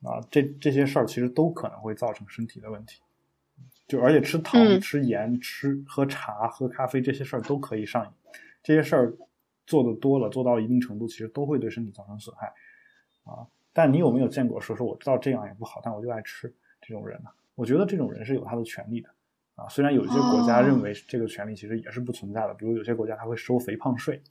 [0.03, 2.99] 啊，这这些事儿其实都可能会造成身体的问题。
[3.87, 8.11] 就而且吃糖、嗯吃盐、吃喝茶、喝咖啡这些事儿都可以上瘾，
[8.63, 9.13] 这些事儿
[9.71, 12.47] 做的多了，做到一定程度，其实都会对身体造成损害
[13.23, 13.47] 啊。
[13.71, 17.29] 但你有没有见过说说我知道这样也不好，但我就爱吃这种人呢？
[17.55, 19.07] 我觉得这种人是有他的权利的
[19.55, 19.69] 啊。
[19.69, 24.21] 虽然有一些国家哦认为这个权利其实也是不存在的，比如有些国家他会收肥胖税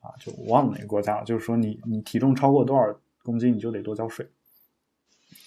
[0.00, 4.24] 啊，就我忘了哪个国家了，就是说你你体重超过多少公斤你就得多交税，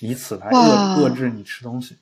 [0.01, 1.97] 以此来遏制你吃东西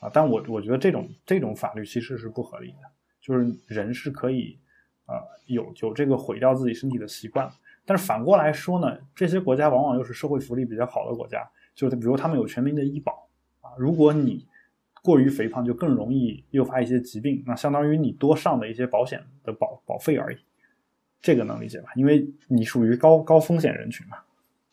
[0.00, 0.10] 啊。
[0.12, 4.58] 但我我觉得这种这种法律其实是不合理的，就是人是可以
[5.10, 7.50] 呃有有这个毁掉自己身体的习惯。
[7.84, 13.28] 但是反过来说呢，这些国家往往又是社会福利比较好的国家，就是比如他们有全民的医保
[13.60, 13.72] 啊。
[13.76, 14.46] 如果你
[15.02, 20.36] 过于肥胖，就更容易诱发一些疾病，那相当于你多上的一些保险的保保费而已。
[21.20, 21.88] 这个能理解吧？
[21.96, 24.18] 因为你属于高高风险人群嘛，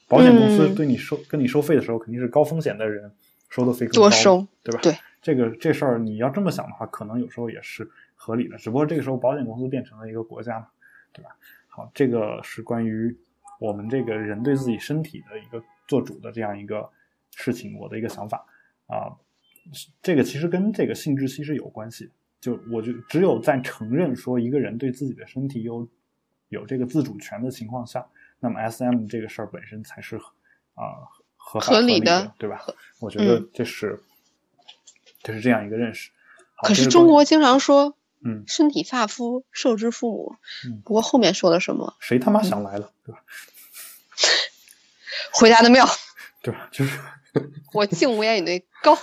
[0.07, 3.11] 保险公司嗯对你收、跟你收费的时候，肯定是高风险的人
[3.49, 4.79] 收的费更高，多收，对吧？
[4.83, 10.67] 对，这个这事儿你要这么想的话，可能有时候也是合理的，只不过这个时候保险公司变成了一个国家嘛，
[11.13, 11.29] 对吧？
[11.69, 13.15] 好，这个是关于
[13.61, 16.89] 我们这个人对自己身体的一个做主的这样一个
[17.35, 18.45] 事情，我的一个想法
[18.87, 19.15] 啊。
[20.01, 25.85] 这个其实跟这个性窒息是有关系的，就我就只有在承认说一个人对自己的身体有
[26.47, 28.07] 有这个自主权的情况下，
[28.39, 30.15] 那么 S M 这个事儿本身才是
[30.73, 31.03] 啊、
[31.35, 32.61] 合法合理理的对吧？
[33.01, 34.01] 我觉得嗯这是、
[35.21, 36.11] 这是这样一个认识。
[36.63, 41.95] 可是中国经常说嗯“身体发肤受之父母”，嗯不过后面说了什么？
[41.99, 43.19] 谁他妈想来了，对吧？
[45.33, 45.85] 回答的妙，
[46.41, 46.67] 对吧？
[46.71, 46.99] 就是
[47.73, 48.97] 我敬无言以对高，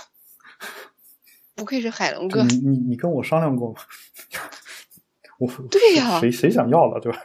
[1.55, 2.43] 不愧是海龙哥。
[2.43, 3.79] 你你你跟我商量过吗？
[5.39, 7.19] 我对呀谁谁想要了，对吧？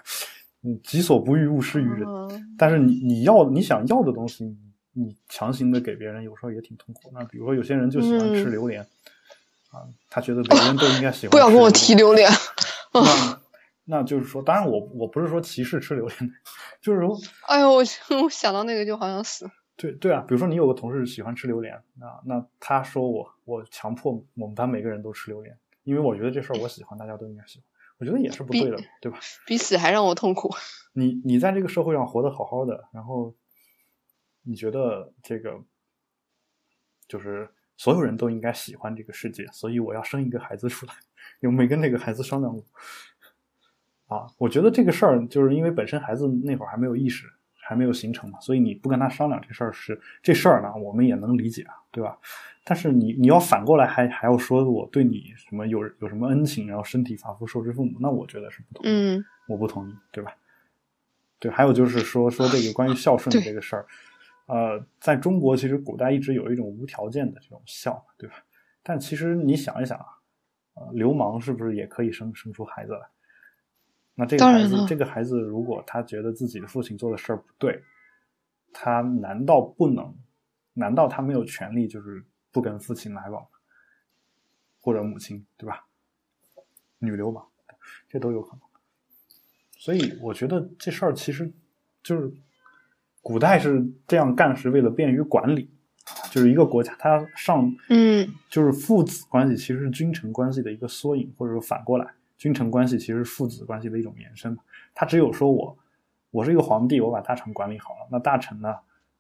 [0.62, 2.03] 你己所不欲，勿施于人。
[2.07, 4.59] 嗯但是你你要你想要的东西，你
[4.93, 7.11] 你强行的给别人，有时候也挺痛苦。
[7.14, 8.86] 那比如说有些人就喜欢吃嗯榴莲，
[9.70, 11.30] 啊，他觉得每个人都应该喜欢。
[11.32, 11.94] 不要跟我提。
[11.94, 12.30] 榴莲。
[12.92, 13.40] 那
[13.84, 16.18] 那就是说，当然我我不是说歧视吃榴莲，
[16.80, 17.16] 就是说
[17.48, 17.82] 哎呦，我
[18.22, 19.50] 我想到那个就好像死。
[19.76, 27.64] 对对啊，比如说你有个同事喜欢吃榴莲，那那他说我我强迫我们班每个人都吃榴莲，因为我觉得这事儿我喜欢，大家都应该喜欢，
[27.98, 29.18] 我觉得也是不对的，对吧？
[29.46, 30.54] 比死还让我痛苦。
[30.92, 33.34] 你你在这个社会上活得好好的，然后
[34.42, 35.58] 你觉得这个
[37.08, 37.48] 就是
[37.81, 40.93] 所有人都应该喜欢这个世界，所以我要生一个孩子出来，
[41.41, 42.62] 有没跟那个孩子商量过？
[44.14, 47.26] 啊，我觉得这个事儿就是因为本身孩子那会儿还没有意识，
[47.59, 52.18] 还没有形成嘛，所以你不跟他商量这事儿是这事儿呢，我们也能理解啊，对吧？
[52.64, 58.89] 但是你你要反过来还还要说我对你什么有有什么恩情，然后身体发肤受之父母，那我觉得是不同意。
[58.95, 60.35] 嗯我不同意，对吧？
[61.39, 63.87] 对，还有就是说说这个关于孝顺的这个事儿，
[64.51, 68.34] 呃，在中国其实古代一直有一种无条件的这种孝，对吧？
[68.82, 70.07] 但其实你想一想啊，
[70.74, 73.09] 呃，流氓是不是也可以生生出孩子来？
[74.14, 77.80] 那这个孩子，这个孩子如果他觉得自己的父亲做的事儿不对，
[78.72, 80.14] 他难道不能？
[80.72, 83.48] 难道他没有权利就是不跟父亲来往吗？
[84.80, 85.86] 或者母亲，对吧？
[86.98, 87.46] 女流氓，
[88.09, 88.61] 这都有可能。
[89.76, 91.53] 所以我觉得这事儿其实
[92.03, 92.32] 就是
[93.22, 95.70] 古代是这样干，是为了便于管理。
[96.32, 102.06] 就是一个国家，它上嗯就是父子关系，其实是君臣关系的一个缩影，或者说反过来，
[102.36, 104.58] 君臣关系其实是父子关系的一种延伸嘛。
[104.92, 105.76] 他只有说我
[106.32, 108.74] 我是一个皇帝，我把大臣管理好了，那大臣呢，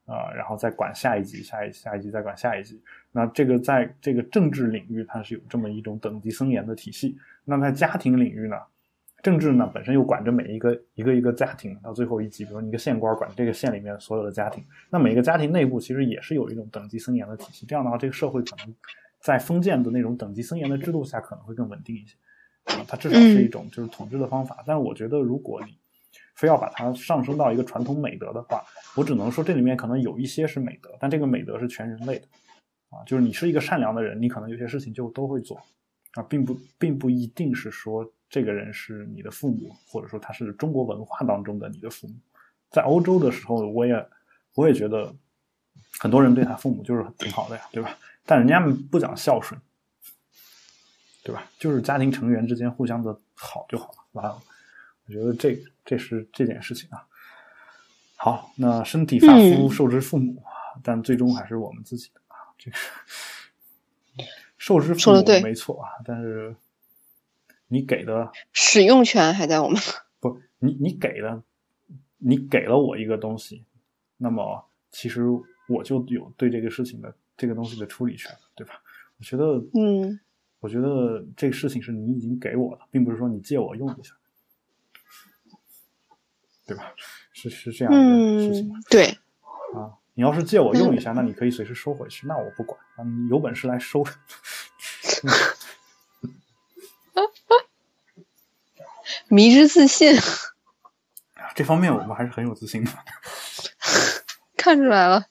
[0.06, 2.82] 呃，然后再管下一级，下一下一级再管下一级。
[3.12, 7.16] 那这个在这个政治领域，它是有这么一种等级森严的体系。
[7.44, 8.56] 那在家庭领域呢，
[9.22, 17.66] 政治呢本身又管着每一个一个一个家庭，到最后一级，比如你一个县官管这个县里面所有的家庭，那每个家庭内部其实也是有一种等级森严的体系。
[17.66, 18.74] 这样的话，这个社会可能
[19.20, 22.14] 在封建的那种等级森严的制度下，可能会更稳定一些。
[22.64, 24.62] 啊，它至少是一种就是统治的方法。
[24.66, 25.78] 但是我觉得，如果你
[26.34, 28.62] 非要把它上升到一个传统美德的话，
[28.96, 32.26] 我只能说这里面可能有一些是美德，但这个美德是全人类的
[32.90, 35.60] 啊，就是你是一个善良的人，你可能有些事情就都会做
[36.14, 42.14] 啊，并不并不一定是说这个人是你的父母，或者说他是中国文化当中的你的父母。
[42.70, 44.08] 在欧洲的时候，我也
[44.54, 45.12] 我也觉得
[45.98, 47.98] 很多人对他父母就是挺好的呀，对吧？
[48.24, 48.60] 但人家
[48.90, 49.60] 不讲孝顺，
[51.24, 51.50] 对吧？
[51.58, 54.40] 就是家庭成员之间互相的好就好了，完了。
[55.06, 57.04] 我觉得这这是这件事情啊。
[58.14, 60.40] 好，那身体发肤嗯受之父母，
[60.84, 62.36] 但最终还是我们自己的啊。
[62.56, 62.76] 这个
[64.58, 66.54] 受之父母没错啊，但是
[67.72, 69.80] 你给的使用权还在我们。
[70.20, 71.42] 不，你你给的，
[72.18, 73.64] 你给了我一个东西，
[74.18, 75.22] 那么其实
[75.68, 78.74] 我就有对这个事情的这个东西的处理权，对吧？
[79.18, 80.18] 我觉得，嗯，
[80.58, 84.14] 我觉得这个事情是你已经给我了，并不是说你借我用一下，
[86.66, 86.92] 对吧？
[87.32, 89.06] 是是这样一个事情嗯，对，
[89.74, 89.96] 啊。
[90.14, 93.04] 你要是借我用一下，那你可以随时收回去，那我不管啊。
[93.04, 94.04] 你有本事来收。
[99.30, 100.12] 迷之自信，
[101.54, 102.90] 这方面我们还是很有自信的。
[104.58, 105.24] 看出来了。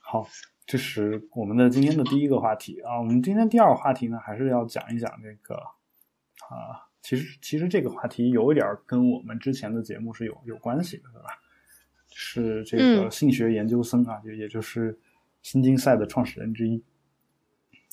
[0.00, 0.28] 好，
[0.66, 2.98] 这是我们的今天的第一个话题啊。
[2.98, 11.38] 我们今天第二个话题呢，还是要讲一讲这个啊，其实其实这个话题有一点儿跟我们之前的节目是有有关系的，对吧？
[12.12, 14.98] 是这个嗯性学研究生啊，就也就是
[15.42, 16.82] 新金赛的创始人之一，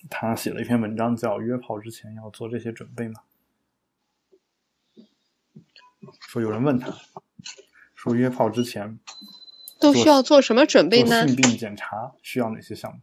[0.09, 3.21] 他写了一篇文章叫《约炮之前要做这些准备吗》。
[6.19, 6.93] 说有人问他，
[7.95, 8.99] 说约炮之前
[9.79, 11.27] 都需要做什么准备呢做？
[11.27, 12.99] 性病检查需要哪些项目？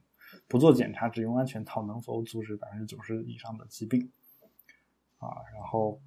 [0.48, 4.10] 不做检查，只用安全套能否阻止百分之九十以上的疾病？
[5.18, 6.00] 啊，然后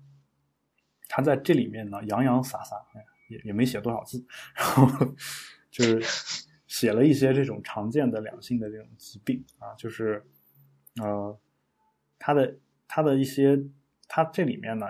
[1.08, 4.26] 他在这里面呢洋洋洒洒，哎也也没写多少字，
[4.56, 5.14] 然后
[5.72, 6.02] 就是
[6.68, 10.26] 写了一些这种常见的两性的这种疾病啊，就是
[11.02, 11.40] 呃，
[12.20, 13.64] 他的他的一些，
[14.08, 14.88] 他这里面呢。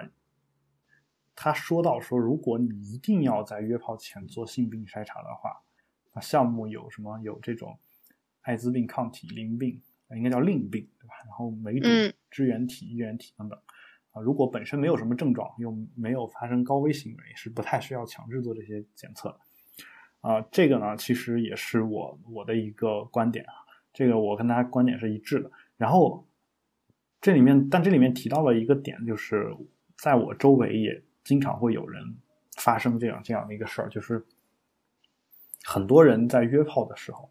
[1.36, 5.62] 他说到说，如果你一定要在约炮前做性病筛查的话，
[6.14, 7.20] 那项目有什么？
[7.22, 7.78] 有这种
[8.42, 9.82] 艾滋病抗体、淋病，
[10.16, 11.16] 应该叫淋病，对吧？
[11.26, 13.60] 然后梅毒嗯、支原体、衣原体等等。
[14.12, 19.40] 啊，如果本身没有什么症状，又没有发生高危行为，是不太需要强制做这些检测的。
[20.22, 23.54] 啊、这个呢，其实也是我我的一个观点啊，
[23.92, 25.52] 这个我跟大家观点是一致的。
[25.78, 26.28] 然后
[27.20, 29.54] 这里面，但这里面提到了一个点，就是
[29.98, 32.15] 在我周围也经常会有人
[32.57, 34.26] 发生这样这样的一个事儿，就是
[35.63, 37.30] 很多人在约炮的时候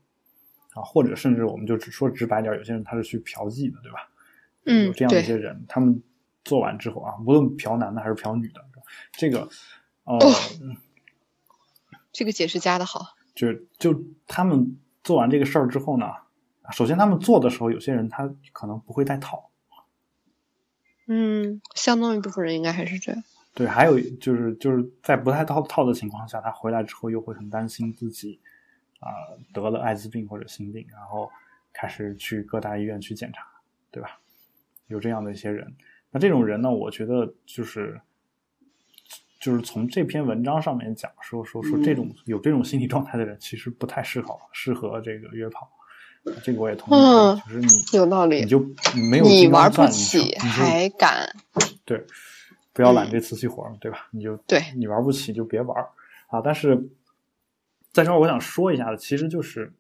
[0.74, 4.09] 啊，或者甚至我们就只说直白点儿，有些人他是去嫖妓的，对吧？
[4.64, 6.03] 嗯有这样的一些人，他们
[6.45, 8.64] 做完之后啊，无论嫖男的还是嫖女的，
[9.12, 9.49] 这个
[10.05, 10.32] 呃，哦
[12.12, 13.16] 这个解释加的好。
[13.34, 16.07] 就就他们做完这个事儿之后呢，
[16.70, 19.51] 首先他们做的时候，有些人他可能不会戴套，
[21.07, 23.22] 嗯，相当一部分人应该还是这样。
[23.55, 28.41] 对，还有就是就是在不太套套的情况下，他回来之后又会很担心自己
[28.99, 29.09] 啊、
[29.53, 31.31] 得了艾滋病或者心病，然后
[31.73, 33.47] 开始去各大医院去检查，
[33.91, 34.19] 对吧？
[34.89, 35.75] 有这样的一些人，
[36.11, 38.01] 那这种人呢，我觉得就是
[39.41, 45.69] 就是从这篇文章上面讲说说说这种有这种心理状态的人，其实不太适合适合这个约炮，
[46.45, 48.61] 这个我也同意，嗯就是你有道理你就
[49.11, 51.29] 没有你玩不起还敢？
[51.85, 52.05] 对，
[52.73, 54.09] 不要揽嗯这瓷器活儿，对吧？
[54.12, 55.91] 你就对你玩不起就别玩儿
[56.29, 56.41] 啊。
[56.41, 56.89] 但是
[57.93, 59.73] 在这儿我想说一下的，其实就是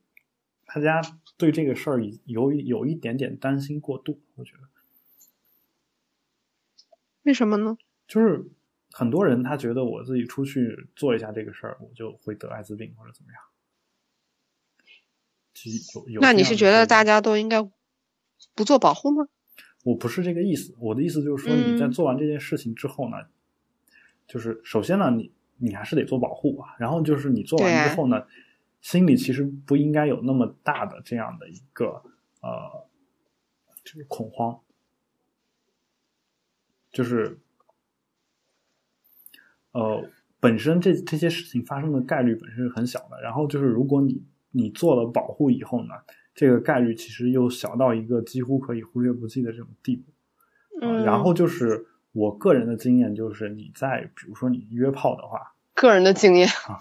[0.66, 1.00] 大家
[1.36, 4.68] 对这个事儿有有一点点担心过度，我觉得
[7.22, 7.76] 为什么呢？
[8.06, 8.44] 就是
[8.90, 13.40] 很多人他觉得我自己出去做一下这个事儿，我就会得艾滋病或者怎么样。
[15.94, 17.62] 有有那你是觉得大家都应该
[18.54, 19.28] 不做保护吗？
[19.82, 21.92] 我不是这个意思，我的意思就是说，你在嗯。
[21.92, 23.16] 做完这件事情之后呢，
[24.26, 28.26] 就是首先呢，你你还是得做保护啊，然后就是你做完之后呢，
[28.80, 32.02] 心里其实不应该有那么大的这样的一个
[32.40, 32.86] 呃，
[33.84, 34.60] 就是恐慌，
[36.92, 37.38] 就是
[39.72, 40.08] 呃，
[40.40, 45.94] 本身这这些事情发生的概率本身是很小的，然后就是如果你你做了保护以后呢，
[46.34, 50.04] 这个概率其实又小到一个几乎可以忽略不计的这种地步。
[50.10, 50.12] 啊
[50.80, 56.80] 嗯，然后就是我个人的经验，就是你在比如说你约炮的话，个人的经验啊，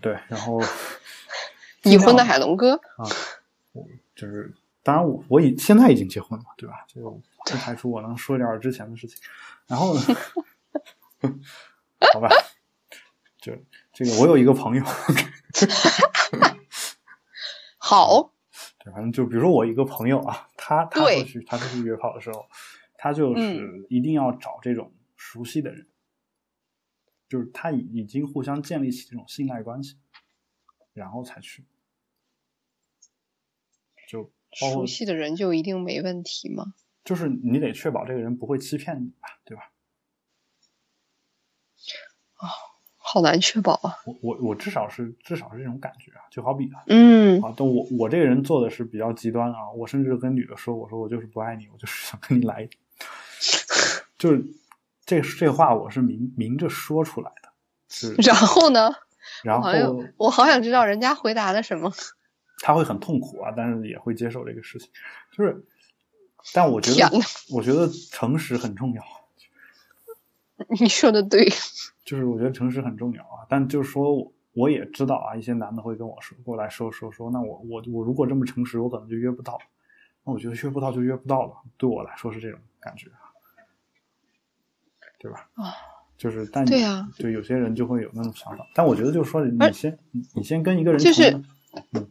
[0.00, 0.60] 对，然后
[1.82, 3.08] 已婚的海龙哥，啊，
[3.72, 3.84] 我
[4.14, 6.84] 就是当然我我已现在已经结婚了，对吧？
[6.86, 7.22] 这个不
[7.58, 9.18] 排除我能说点儿之前的事情。
[9.66, 10.00] 然后呢，
[12.12, 12.28] 好吧，
[13.40, 13.52] 就
[13.92, 14.84] 这个我有一个朋友，
[17.78, 18.28] 好，对，
[18.90, 22.46] 反正就比如说我一个朋友啊，他他对出去他出去约炮的时候，
[22.94, 25.86] 他就是一定要找这种熟悉的人，
[27.28, 29.96] 就是他已已经互相建立起这种信赖关系，
[30.92, 31.64] 然后才去，
[34.08, 36.74] 就熟悉的人就一定没问题吗？
[37.02, 39.72] 就是你得确保这个人不会欺骗你吧，对吧？
[43.12, 43.96] 好难确保啊。
[44.04, 52.68] 我我我至少是至少是这种感觉啊，就好比啊，嗯，啊，但我我这个人做的是比较极端啊，我甚至跟女的说，我说我就是不爱你，我就是想跟你来，
[54.16, 54.44] 就是
[55.04, 57.48] 这这话我是明明着说出来的，
[57.88, 58.92] 是， 然后呢？
[59.42, 59.72] 然后好
[60.16, 61.92] 我好想知道人家回答的什么。
[62.62, 64.90] 他会很痛苦啊，但是也会接受这个事情，
[65.34, 65.64] 就是，
[66.52, 67.10] 但我觉得
[67.50, 69.02] 我觉得诚实很重要，
[70.78, 71.48] 你说的对，
[72.04, 79.58] 就是我觉得诚实很重要啊，但就是说我我也知道啊，一些男的会跟我说过来说说说，那我我我如果这么诚实，我可能就约不到，
[80.24, 83.08] 那我觉得约不到就约不到了，对我来说是这种感觉，
[85.18, 85.48] 对吧？
[85.54, 85.74] 啊，
[86.16, 91.30] 就是但对呀对有些人就会有那种想法，但我觉得就是说你先你你先跟一个人就是
[91.92, 92.10] 嗯。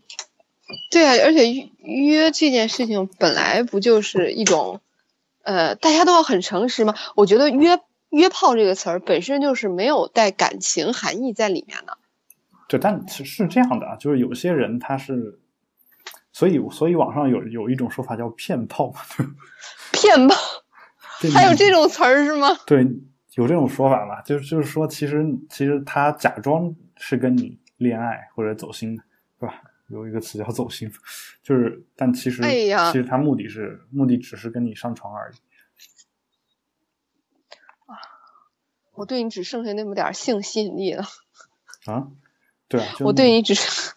[0.91, 4.81] 对啊，而且约约这件事情本来不就是一种，
[5.41, 6.93] 呃，大家都要很诚实吗？
[7.15, 7.79] 我觉得约
[8.09, 11.97] 约炮这个词儿本身就是没有带感情含义在里面的。
[12.67, 15.39] 对，但是是这样的啊，就是有些人他是，
[16.31, 18.99] 所以所以网上有有一种说法叫骗炮嘛，
[19.91, 20.35] 骗炮，
[21.21, 22.47] 对还有这种词儿是吗？
[22.67, 22.85] 对，
[23.35, 29.03] 有这种说法吧，就是就是说，其实其实他假装是跟你恋爱或者走心的，
[29.39, 29.61] 是吧？
[29.87, 30.87] 有一个词叫走心，
[31.41, 35.35] 就是但其实、哎呀其实他目的是目的只是跟你上床而已。
[38.99, 41.05] 我对你只剩下那么点儿性吸引力了，
[41.87, 42.09] 啊，
[42.67, 43.93] 对啊，我对你只是，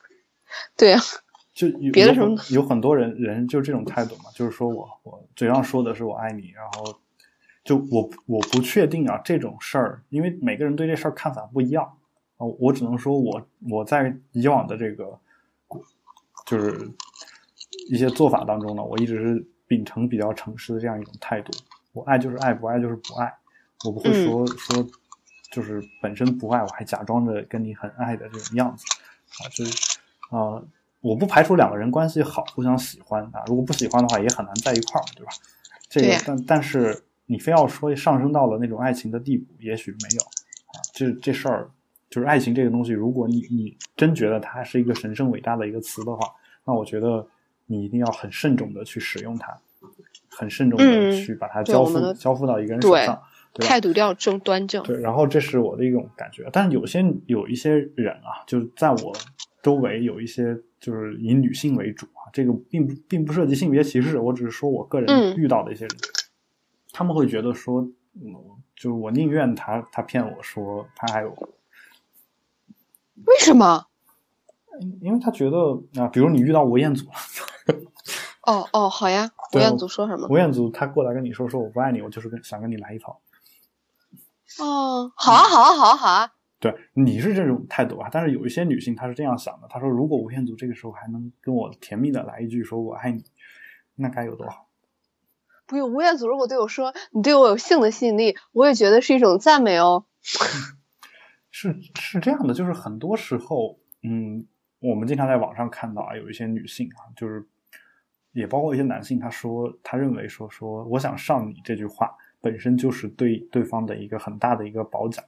[0.76, 1.00] 对啊，
[1.52, 7.00] 就有别的什么有很有很多人人就这种态度嘛，就是说我我嘴上说的是我爱你，然后
[7.64, 11.84] 就我我不确定啊这种事儿，因为每个人对这事儿看法不一样
[12.36, 15.18] 啊，我只能说我我在以往的这个
[16.46, 16.88] 就是
[17.90, 21.50] 一些做法当中呢，我一直是秉承比较诚实的这样一种态度，
[21.92, 23.34] 我爱就是爱，不爱就是不爱，
[23.84, 24.86] 我不会说、说
[25.50, 28.84] 就是本身不爱，我还假装着跟你很爱的这种样子。
[29.42, 29.98] 啊，就是
[30.30, 30.62] 啊，
[31.00, 35.32] 我不排除两个人关系好，互相喜欢啊，如果不喜欢的话，也很难在一块儿，对吧？
[35.88, 40.80] 这个，但但是你非要说上升到了那种爱情的地步，也许没有啊。
[40.92, 41.70] 这这事儿
[42.10, 46.30] 就是爱情这个东西，如果你你真觉得它是一个神圣伟大的一个词的话，
[46.64, 47.26] 那我觉得
[47.66, 49.56] 你一定要很慎重的去使用它，
[50.28, 53.22] 很慎重的去把它交付交付到一个人手上。
[53.54, 54.82] 态度要正端正。
[54.84, 59.12] 对，然后这是我的一种感觉，但是有些有一些人啊，就是在我
[59.62, 65.96] 周围有一些就是以女性为主啊，这个并不并不涉及性别歧视，我只是说我个人遇到的一些人，
[66.92, 67.82] 他们会觉得说，
[68.14, 68.34] 嗯，
[68.74, 71.30] 就是我宁愿他他骗我说他还有，
[73.26, 73.86] 为什么？
[75.02, 75.58] 因为他觉得
[76.00, 77.12] 啊，比如你遇到吴彦祖了，
[78.46, 80.26] 哦哦，好呀，吴彦祖说什么？
[80.30, 83.20] 吴彦祖他过来跟你说说我不爱你，我就是跟想跟你来一套。
[84.60, 86.32] 哦，好啊，好啊，好啊，好啊！
[86.60, 93.24] 对，你是这种态度啊，但是有一些女性她是这样想的，她说如果吴彦祖这个时候还能跟我甜蜜的来一句说我爱你，
[93.96, 94.68] 那该有多好。
[95.66, 100.06] 不用，吴彦祖如果对我说你对我有性的吸引力，我也觉得是一种赞美哦。
[101.50, 104.46] 是是这样的，就是很多时候，嗯，
[104.78, 107.44] 我们经常在网上看到啊，有一些女性啊，就是
[108.32, 112.16] 也包括一些男性，他说他认为说说我想上你这句话。
[112.42, 115.24] 本身就是对对方的一个很大的一个褒奖。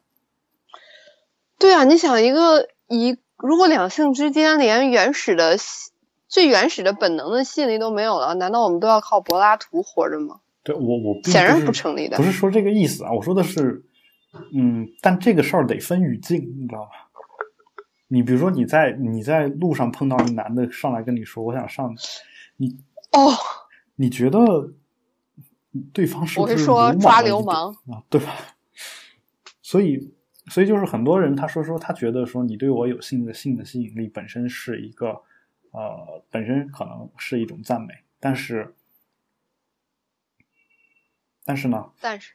[1.59, 5.57] 对啊，你想一个一，如果两性之间连原始的、
[6.29, 10.41] 最原始的本能的吸引力都没有了，难道我们都要靠柏拉图活着吗？
[10.65, 13.85] 对我我显然不成立的，不是说这个意思啊，我说的是，
[14.53, 16.91] 嗯，但这个事儿得分语境，你知道吧？
[18.09, 21.95] 你比如说你在你在路上碰到一男的上来跟你说我想上
[22.57, 22.77] 你，你
[23.13, 23.33] 哦，
[23.95, 24.39] 你觉得？
[25.93, 28.03] 对方是不是说抓流氓啊？
[28.09, 28.33] 对吧？
[29.61, 30.15] 所以，
[30.47, 35.23] 所以就是很多人他说说他觉得说你对我有性的性的吸引力本身是一个
[35.73, 38.75] 呃，本身可能是一种赞美，但是，
[41.45, 41.91] 但是呢？
[42.01, 42.35] 但是，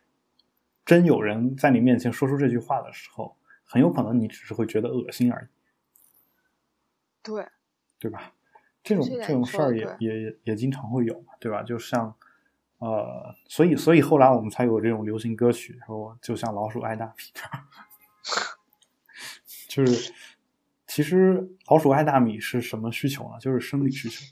[0.85, 5.47] 真有人在你面前说出这句话的时候，很有可能你只是会觉得恶心而已。
[7.23, 7.47] 对，
[7.99, 8.33] 对吧？
[8.83, 11.63] 这种这种事儿也也也经常会有嘛，对吧？
[11.63, 12.13] 就像。
[12.79, 17.13] 呃，所以，所以后来我们才有这种流行歌曲，说就像老鼠爱大米，
[19.67, 20.13] 就是
[20.87, 23.37] 其实老鼠爱大米是什么需求呢？
[23.41, 24.23] 就是生理需求，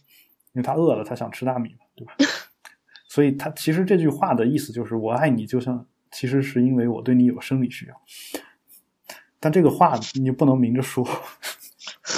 [0.54, 2.14] 因为它饿了，它想吃大米嘛，对吧？
[3.10, 8.02] 所以它其实这句话的意思就是我爱你，就像其实是因为我对你有生理需要，
[9.42, 11.06] 但这个话你不能明着说，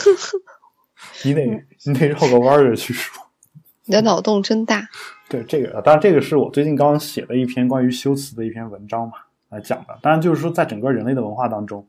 [1.25, 3.31] 你得你得绕个弯儿去说。
[3.85, 4.87] 你的脑洞真大。
[5.29, 9.13] 对这个，当然这个是我最近刚刚写的一篇关于修辞的一篇文章嘛，
[9.49, 9.97] 来讲的。
[10.01, 11.87] 当然就是说，在整个人类的文化当中，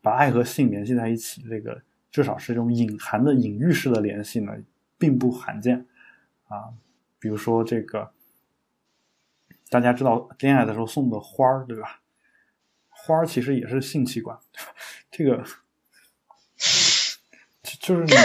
[0.00, 4.52] 把爱和性联系在一起，这个至少是这种隐含的隐喻式的联系呢，
[4.96, 5.84] 并不罕见
[6.46, 6.70] 啊。
[7.18, 8.12] 比如说这个，
[9.68, 12.00] 大家知道恋爱的时候送的花儿，对吧？
[12.88, 14.38] 花儿其实也是性器官，
[15.10, 15.42] 这个
[17.80, 18.12] 就是你。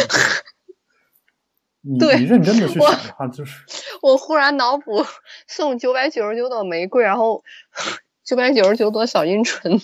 [1.85, 3.65] 你你认真的去想的话，就是
[4.03, 5.05] 我忽然脑补
[5.47, 7.41] 送九百九十九朵玫瑰，然后
[8.21, 9.79] 九百九十九朵小阴唇，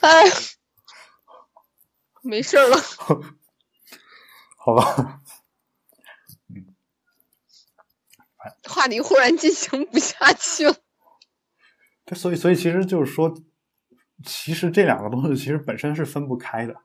[0.00, 0.22] 哎，
[2.22, 2.76] 没事了，
[4.56, 5.20] 好吧，
[6.48, 6.72] 嗯，
[8.68, 10.76] 话题忽然进行不下去了。
[12.04, 13.34] 对，所以所以其实就是说，
[14.24, 16.76] 其实这两个东西其实本身是分不开的，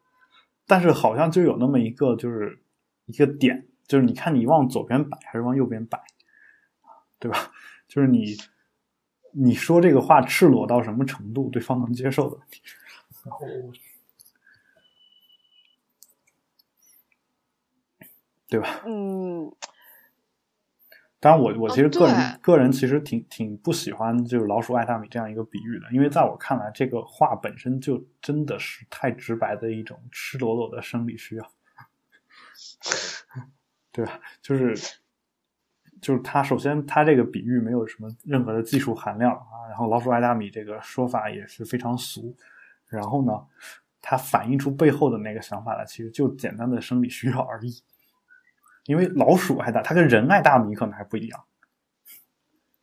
[0.66, 2.64] 但是好像就有那么一个就是。
[3.06, 6.00] 一个点就是你看你往左边摆还是往右边摆，
[7.18, 7.52] 对吧？
[7.88, 8.38] 就是你
[9.32, 12.62] 你说这个话赤裸到什么程度，对方能接受的问题。
[13.26, 13.48] 然后，
[18.48, 18.82] 对吧？
[18.86, 19.52] 嗯。
[21.20, 31.52] 当然，我我其实个人个人其实挺挺不喜欢就是老鼠爱大米这样一个比喻的，因为在我看来，这个话本身就真的是太直白的一种赤裸裸的生理需要。
[34.00, 34.18] 对吧？
[34.42, 34.74] 就是，
[36.00, 42.34] 就是他首先他这个比喻没有什么任何的技术含量啊，然后老鼠爱大米这个说法也是非常俗，
[42.88, 43.34] 然后呢，
[44.02, 47.84] 它反映出背后的那个想法呢，其实就简单的生理需要而已。
[48.86, 51.44] 因为老鼠爱大，它跟人爱大米可能还不一样。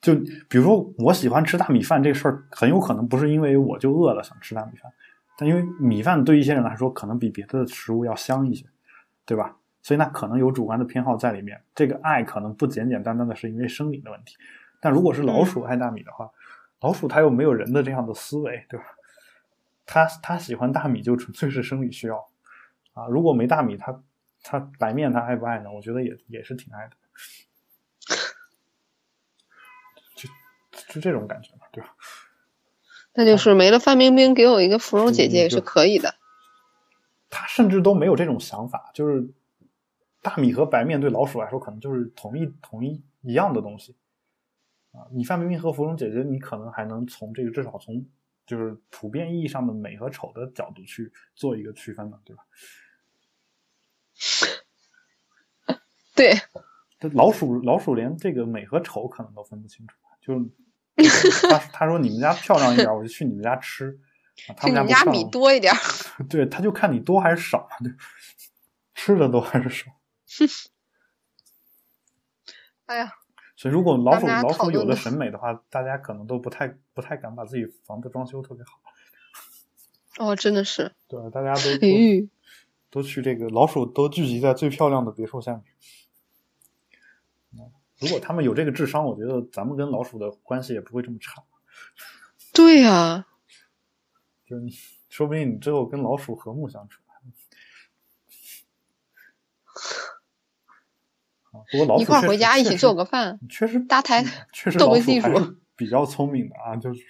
[0.02, 0.14] 就
[0.50, 4.92] 比如说我喜欢吃大米饭这事儿，很有可能不是因为我就饿了想吃大米饭，
[5.38, 8.66] 但因为米饭对一些人来说，可能比别的食物要香一些。
[9.28, 9.56] 对吧？
[9.86, 11.62] 所以那可能有主观的偏好在里面。
[11.72, 14.36] 这个爱可能不简简单单的是因为生理的问题。
[14.80, 16.28] 但如果是老鼠爱大米的话，
[16.80, 18.84] 老鼠它又没有人的这样的思维，对吧？
[19.86, 22.16] 它它喜欢大米就纯粹是生理需要。
[22.94, 23.06] 啊。
[23.06, 24.02] 如果没大米，它
[24.42, 25.70] 它白面它爱不爱呢？
[25.70, 26.96] 我觉得也也是挺爱的，
[30.16, 30.28] 就
[30.88, 31.94] 就这种感觉嘛，对吧？
[33.14, 36.16] 那就是没了范冰冰，给我一个芙蓉姐姐也是可以的。
[37.30, 39.28] 他甚至都没有这种想法，就是
[40.26, 43.94] 大米和白面对老鼠来说可能就是同一同一一样的东西
[44.90, 45.06] 啊。
[45.12, 48.04] 你范冰冰和芙蓉姐姐，你可能还能从这个至少从
[48.44, 52.42] 就是普遍意义上的美和丑的角度去做一个区分嘛，对吧？
[56.16, 56.32] 对，
[56.98, 60.50] 这老鼠老鼠连这个美和丑可能都分不清楚，就。
[61.50, 64.00] 他他说你们家漂亮一点，我就去你们家吃。
[64.56, 65.70] 他们家米多一点。
[66.26, 67.92] 对，他就看你多还是少，对，
[68.94, 69.92] 吃的多还是少。
[72.86, 73.12] 哎呀，
[73.56, 78.80] 所以如果老鼠老鼠有了审美的话，大家可能都不太不太敢把自己房子装修特别好。
[80.18, 80.94] 哦，真的是。
[81.08, 81.60] 对，大家都
[82.90, 85.64] 都去这个老鼠都聚集在最漂亮的别墅下面。
[87.98, 91.42] 如果他们有这个智商，我觉得咱们跟老鼠的关系也不会这么差。
[92.52, 93.26] 对呀，
[94.46, 94.70] 就你
[95.08, 97.02] 说不定你最后跟老鼠和睦相处。
[97.08, 97.16] 啊，
[101.70, 105.28] 不过老鼠一块回家一起做个饭，确实搭台确实斗个地主
[105.76, 107.00] 比较聪明的啊，就是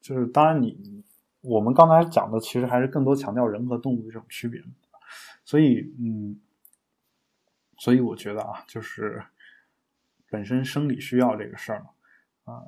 [0.00, 1.04] 就是，当然你
[1.40, 4.60] 我们刚才讲的其实还是更多强调人和动物的这种区别，
[5.44, 6.40] 所以嗯，
[7.78, 9.22] 所以我觉得啊，就是。
[10.28, 11.86] 本身生理需要这个事儿呢，
[12.52, 12.60] 啊，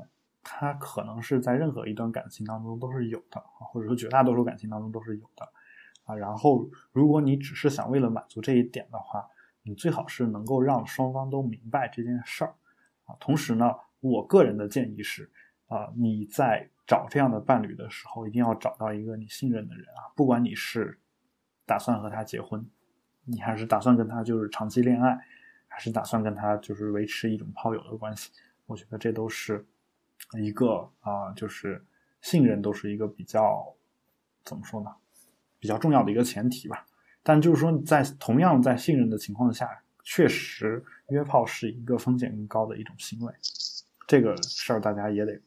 [0.45, 5.45] 它可能是在任何一段感情当中都是有的啊，或者说绝大多数感情当中都是有的
[6.05, 6.15] 啊。
[6.15, 9.27] 然后，如果你只是想为了满足这一点的话，
[9.63, 12.55] 你最好是能够让双方都明白这件事儿
[13.05, 13.17] 啊。
[13.21, 15.31] 同时呢，我个人的建议是
[15.67, 20.99] 啊，你在找这样的伴侣的时候，一定要找到一个你信任的人啊，不管你是
[21.67, 22.69] 打算和他结婚，
[23.25, 25.19] 你还是打算跟他就是长期恋爱。
[25.71, 28.33] 还是打算跟他就是维持一种炮友的关系，
[28.67, 29.65] 我觉得这都是
[30.33, 31.85] 一个啊，就是
[32.23, 33.77] 信任都是一个比较
[34.43, 34.91] 怎么说呢，
[35.61, 36.85] 比较重要的一个前提吧。
[37.29, 39.69] 但就是说，在同样在信任的情况下，
[40.03, 43.31] 确实约炮是一个风险更高的一种行为，
[44.07, 45.39] 这个事儿大家也得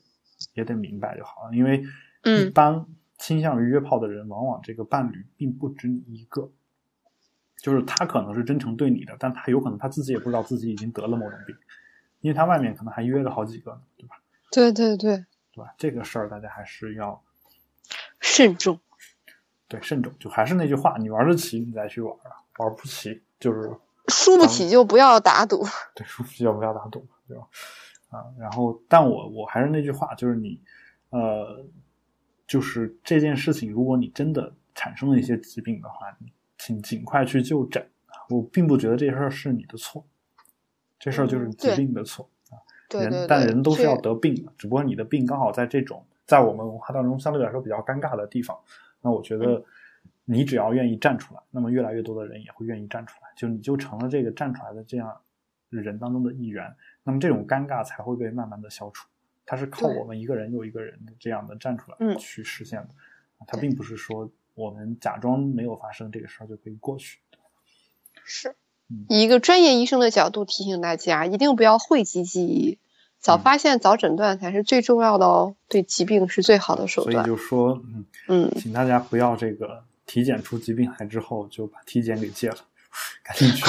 [0.53, 1.55] 也得明白就好了。
[1.55, 1.83] 因为
[2.23, 2.85] 一般
[3.17, 6.51] 倾向于约炮的人，往往这个伴侣并不止你一个。
[7.57, 11.55] 就是他可能是真诚对你的，但他有可能他自己也不知道自己已经得了某种病，
[12.19, 14.21] 因为他外面可能还约了好几个呢，对吧？
[14.51, 15.73] 对对对，对吧？
[15.79, 17.23] 这个事儿大家还是要
[18.19, 18.79] 慎重。
[19.71, 20.11] 对，慎重。
[20.19, 23.71] 就还是那句话，你玩得起你再去玩啊，玩不起就是
[24.09, 25.63] 输不起就不要打赌。
[25.95, 27.47] 对，输不起就不要打赌，对吧？
[28.09, 30.59] 啊，然后，但我我还是那句话，就是你，
[31.11, 31.65] 呃，
[32.45, 36.33] 就是这件事情，如果你真的产生了一些疾病的话，你。
[36.63, 38.21] 请尽快去就诊啊！
[38.29, 40.05] 我并不觉得这事儿是你的错，
[40.99, 42.61] 这事儿就是疾病的错啊。
[42.99, 48.55] 人但人都是要得病的，只不过你的病刚好在这种在我们文化当中相对来说比较尴尬的地方。
[49.01, 49.63] 那我觉得
[50.25, 55.21] 你只要愿意站出来，那么越来越多的人也会愿意站出来，就你就成了这个站出来的这样
[55.69, 56.75] 人当中的一员。
[57.03, 59.07] 那么这种尴尬才会被慢慢的消除。
[59.45, 62.89] 它是靠我们一个人又一个人的这样的站出来去实现的，
[63.47, 64.31] 它并不是说。
[64.53, 67.19] 我们假装没有发生这个事儿就可以过去。
[68.25, 68.57] 是，
[69.07, 72.77] 以一个专业医生的角度提醒大家，一定不要讳疾忌医，
[73.21, 75.55] 早发现早诊断才是最重要的哦。
[75.67, 77.23] 对疾病是最好的手段。
[77.23, 82.57] 所以就说，嗯嗯，请大家不要这个体检出疾病来之后就把体检给戒了，
[83.23, 83.65] 赶紧去，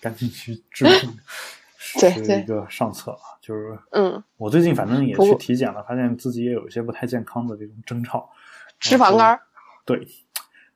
[0.00, 1.18] 赶紧去治 病，
[1.76, 2.08] 是
[2.40, 3.36] 一个上策啊。
[3.42, 8.30] 就是嗯，我最近反正也去体检了，发现自己也有一些不太健康的这种征兆，
[8.78, 9.38] 脂肪肝。
[9.84, 10.06] 对，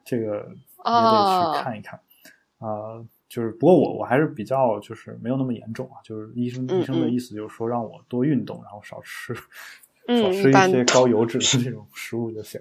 [0.04, 2.00] 这个也得去看一看
[2.58, 3.00] 啊。
[3.28, 5.98] 就是不过我我还是比较就是没有那么严重啊。
[6.04, 12.60] 就是医生医生的意思就是说让我多运动，然后少吃少吃一些高油脂的这种食物就行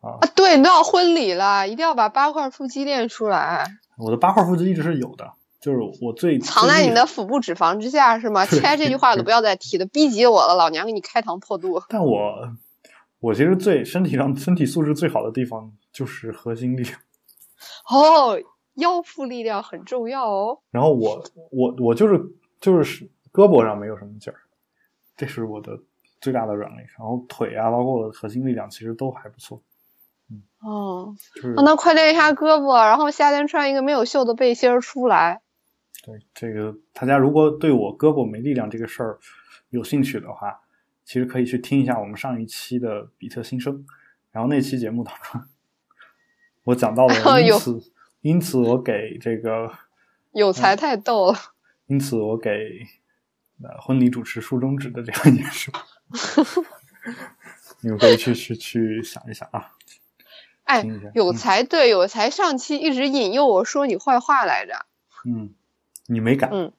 [0.00, 0.18] 啊。
[0.34, 3.66] 对，都要婚礼了，一定要把八块腹肌练出来。
[3.96, 8.44] 我的八块腹肌一直是有的，就是我最藏在你的腹部脂肪之下是吗？
[8.50, 11.82] 切这句话都不要再提了，逼急我了，老娘给你开膛破肚。
[11.88, 12.52] 但我
[13.20, 15.72] 我其实最身体上身体素质最好的地方。
[15.92, 16.96] 就是核心力量
[17.90, 18.38] 哦，
[18.80, 20.58] 腰腹力量很重要哦。
[20.70, 21.22] 然后我
[21.52, 22.20] 我我就是
[22.60, 24.40] 就是胳膊上没有什么劲儿，
[25.16, 25.78] 这是我的
[26.20, 26.78] 最大的软肋。
[26.98, 29.62] 然后腿啊，包括我的核心力量，其实都还不错。
[30.30, 35.40] 嗯哦，就是那快练一下胳膊，然后夏天穿一个没有袖的背心儿出来。
[36.04, 39.18] 对这个，大家如果对我胳膊没力量这个事儿
[39.70, 40.60] 有兴趣的话，
[41.04, 43.84] 其实可以去听一下我们上一期的比特新生，
[44.30, 45.40] 然后那期节目当中。
[46.64, 47.92] 我讲到了 如此
[48.22, 49.72] 因此我给这个
[50.32, 51.38] 有才太逗了。
[51.86, 52.86] 因此我给
[53.62, 55.70] 呃婚礼主持竖中指的这样一件事，
[57.80, 59.72] 你们可以去去去想一想啊。
[60.64, 64.86] 哎有嗯才对有才上期一直引诱我说你坏话来着。
[65.24, 65.52] 嗯，
[66.06, 66.72] 你没改，嗯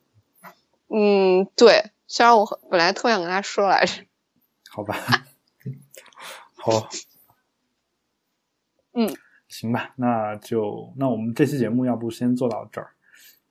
[0.88, 4.06] 嗯，对，虽然我本来特想跟他说来着。
[4.70, 4.96] 好吧？
[6.56, 6.90] 好，
[8.94, 9.14] 嗯，
[9.52, 12.90] 行吧，那就那我们这期节目要不先做到这儿。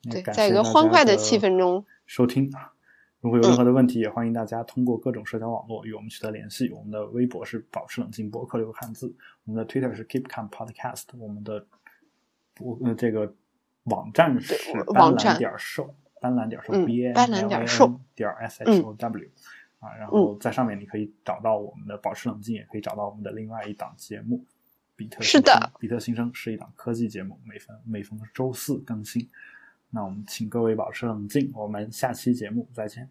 [0.05, 2.72] 也对，感在一个欢快的的气氛中，收听啊。
[3.20, 6.70] 如果有任何的问题，也欢迎大家通过各种社交网络与我们取得联系。
[6.70, 11.66] 我们的微博是保持冷静博客六个汉字，我们的 Twitter 是 Keep Calm Podcast，我们的
[12.61, 13.30] 我呃这个
[13.82, 14.55] 网站是
[14.94, 19.28] 斑斓点寿，斑斓点寿嗯 B A 斑斓点寿点 S H O W
[19.80, 24.42] 啊，然嗯后在上面你可以找到我们的保持冷静，也可以找到我们的另外一档节目。
[25.01, 29.26] 比特是的比特新生是一档科技节目，每逢每逢周四更新。
[29.88, 33.09] 那我们请各位保持冷静，我们下期节目再见。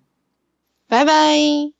[0.87, 1.78] 拜拜。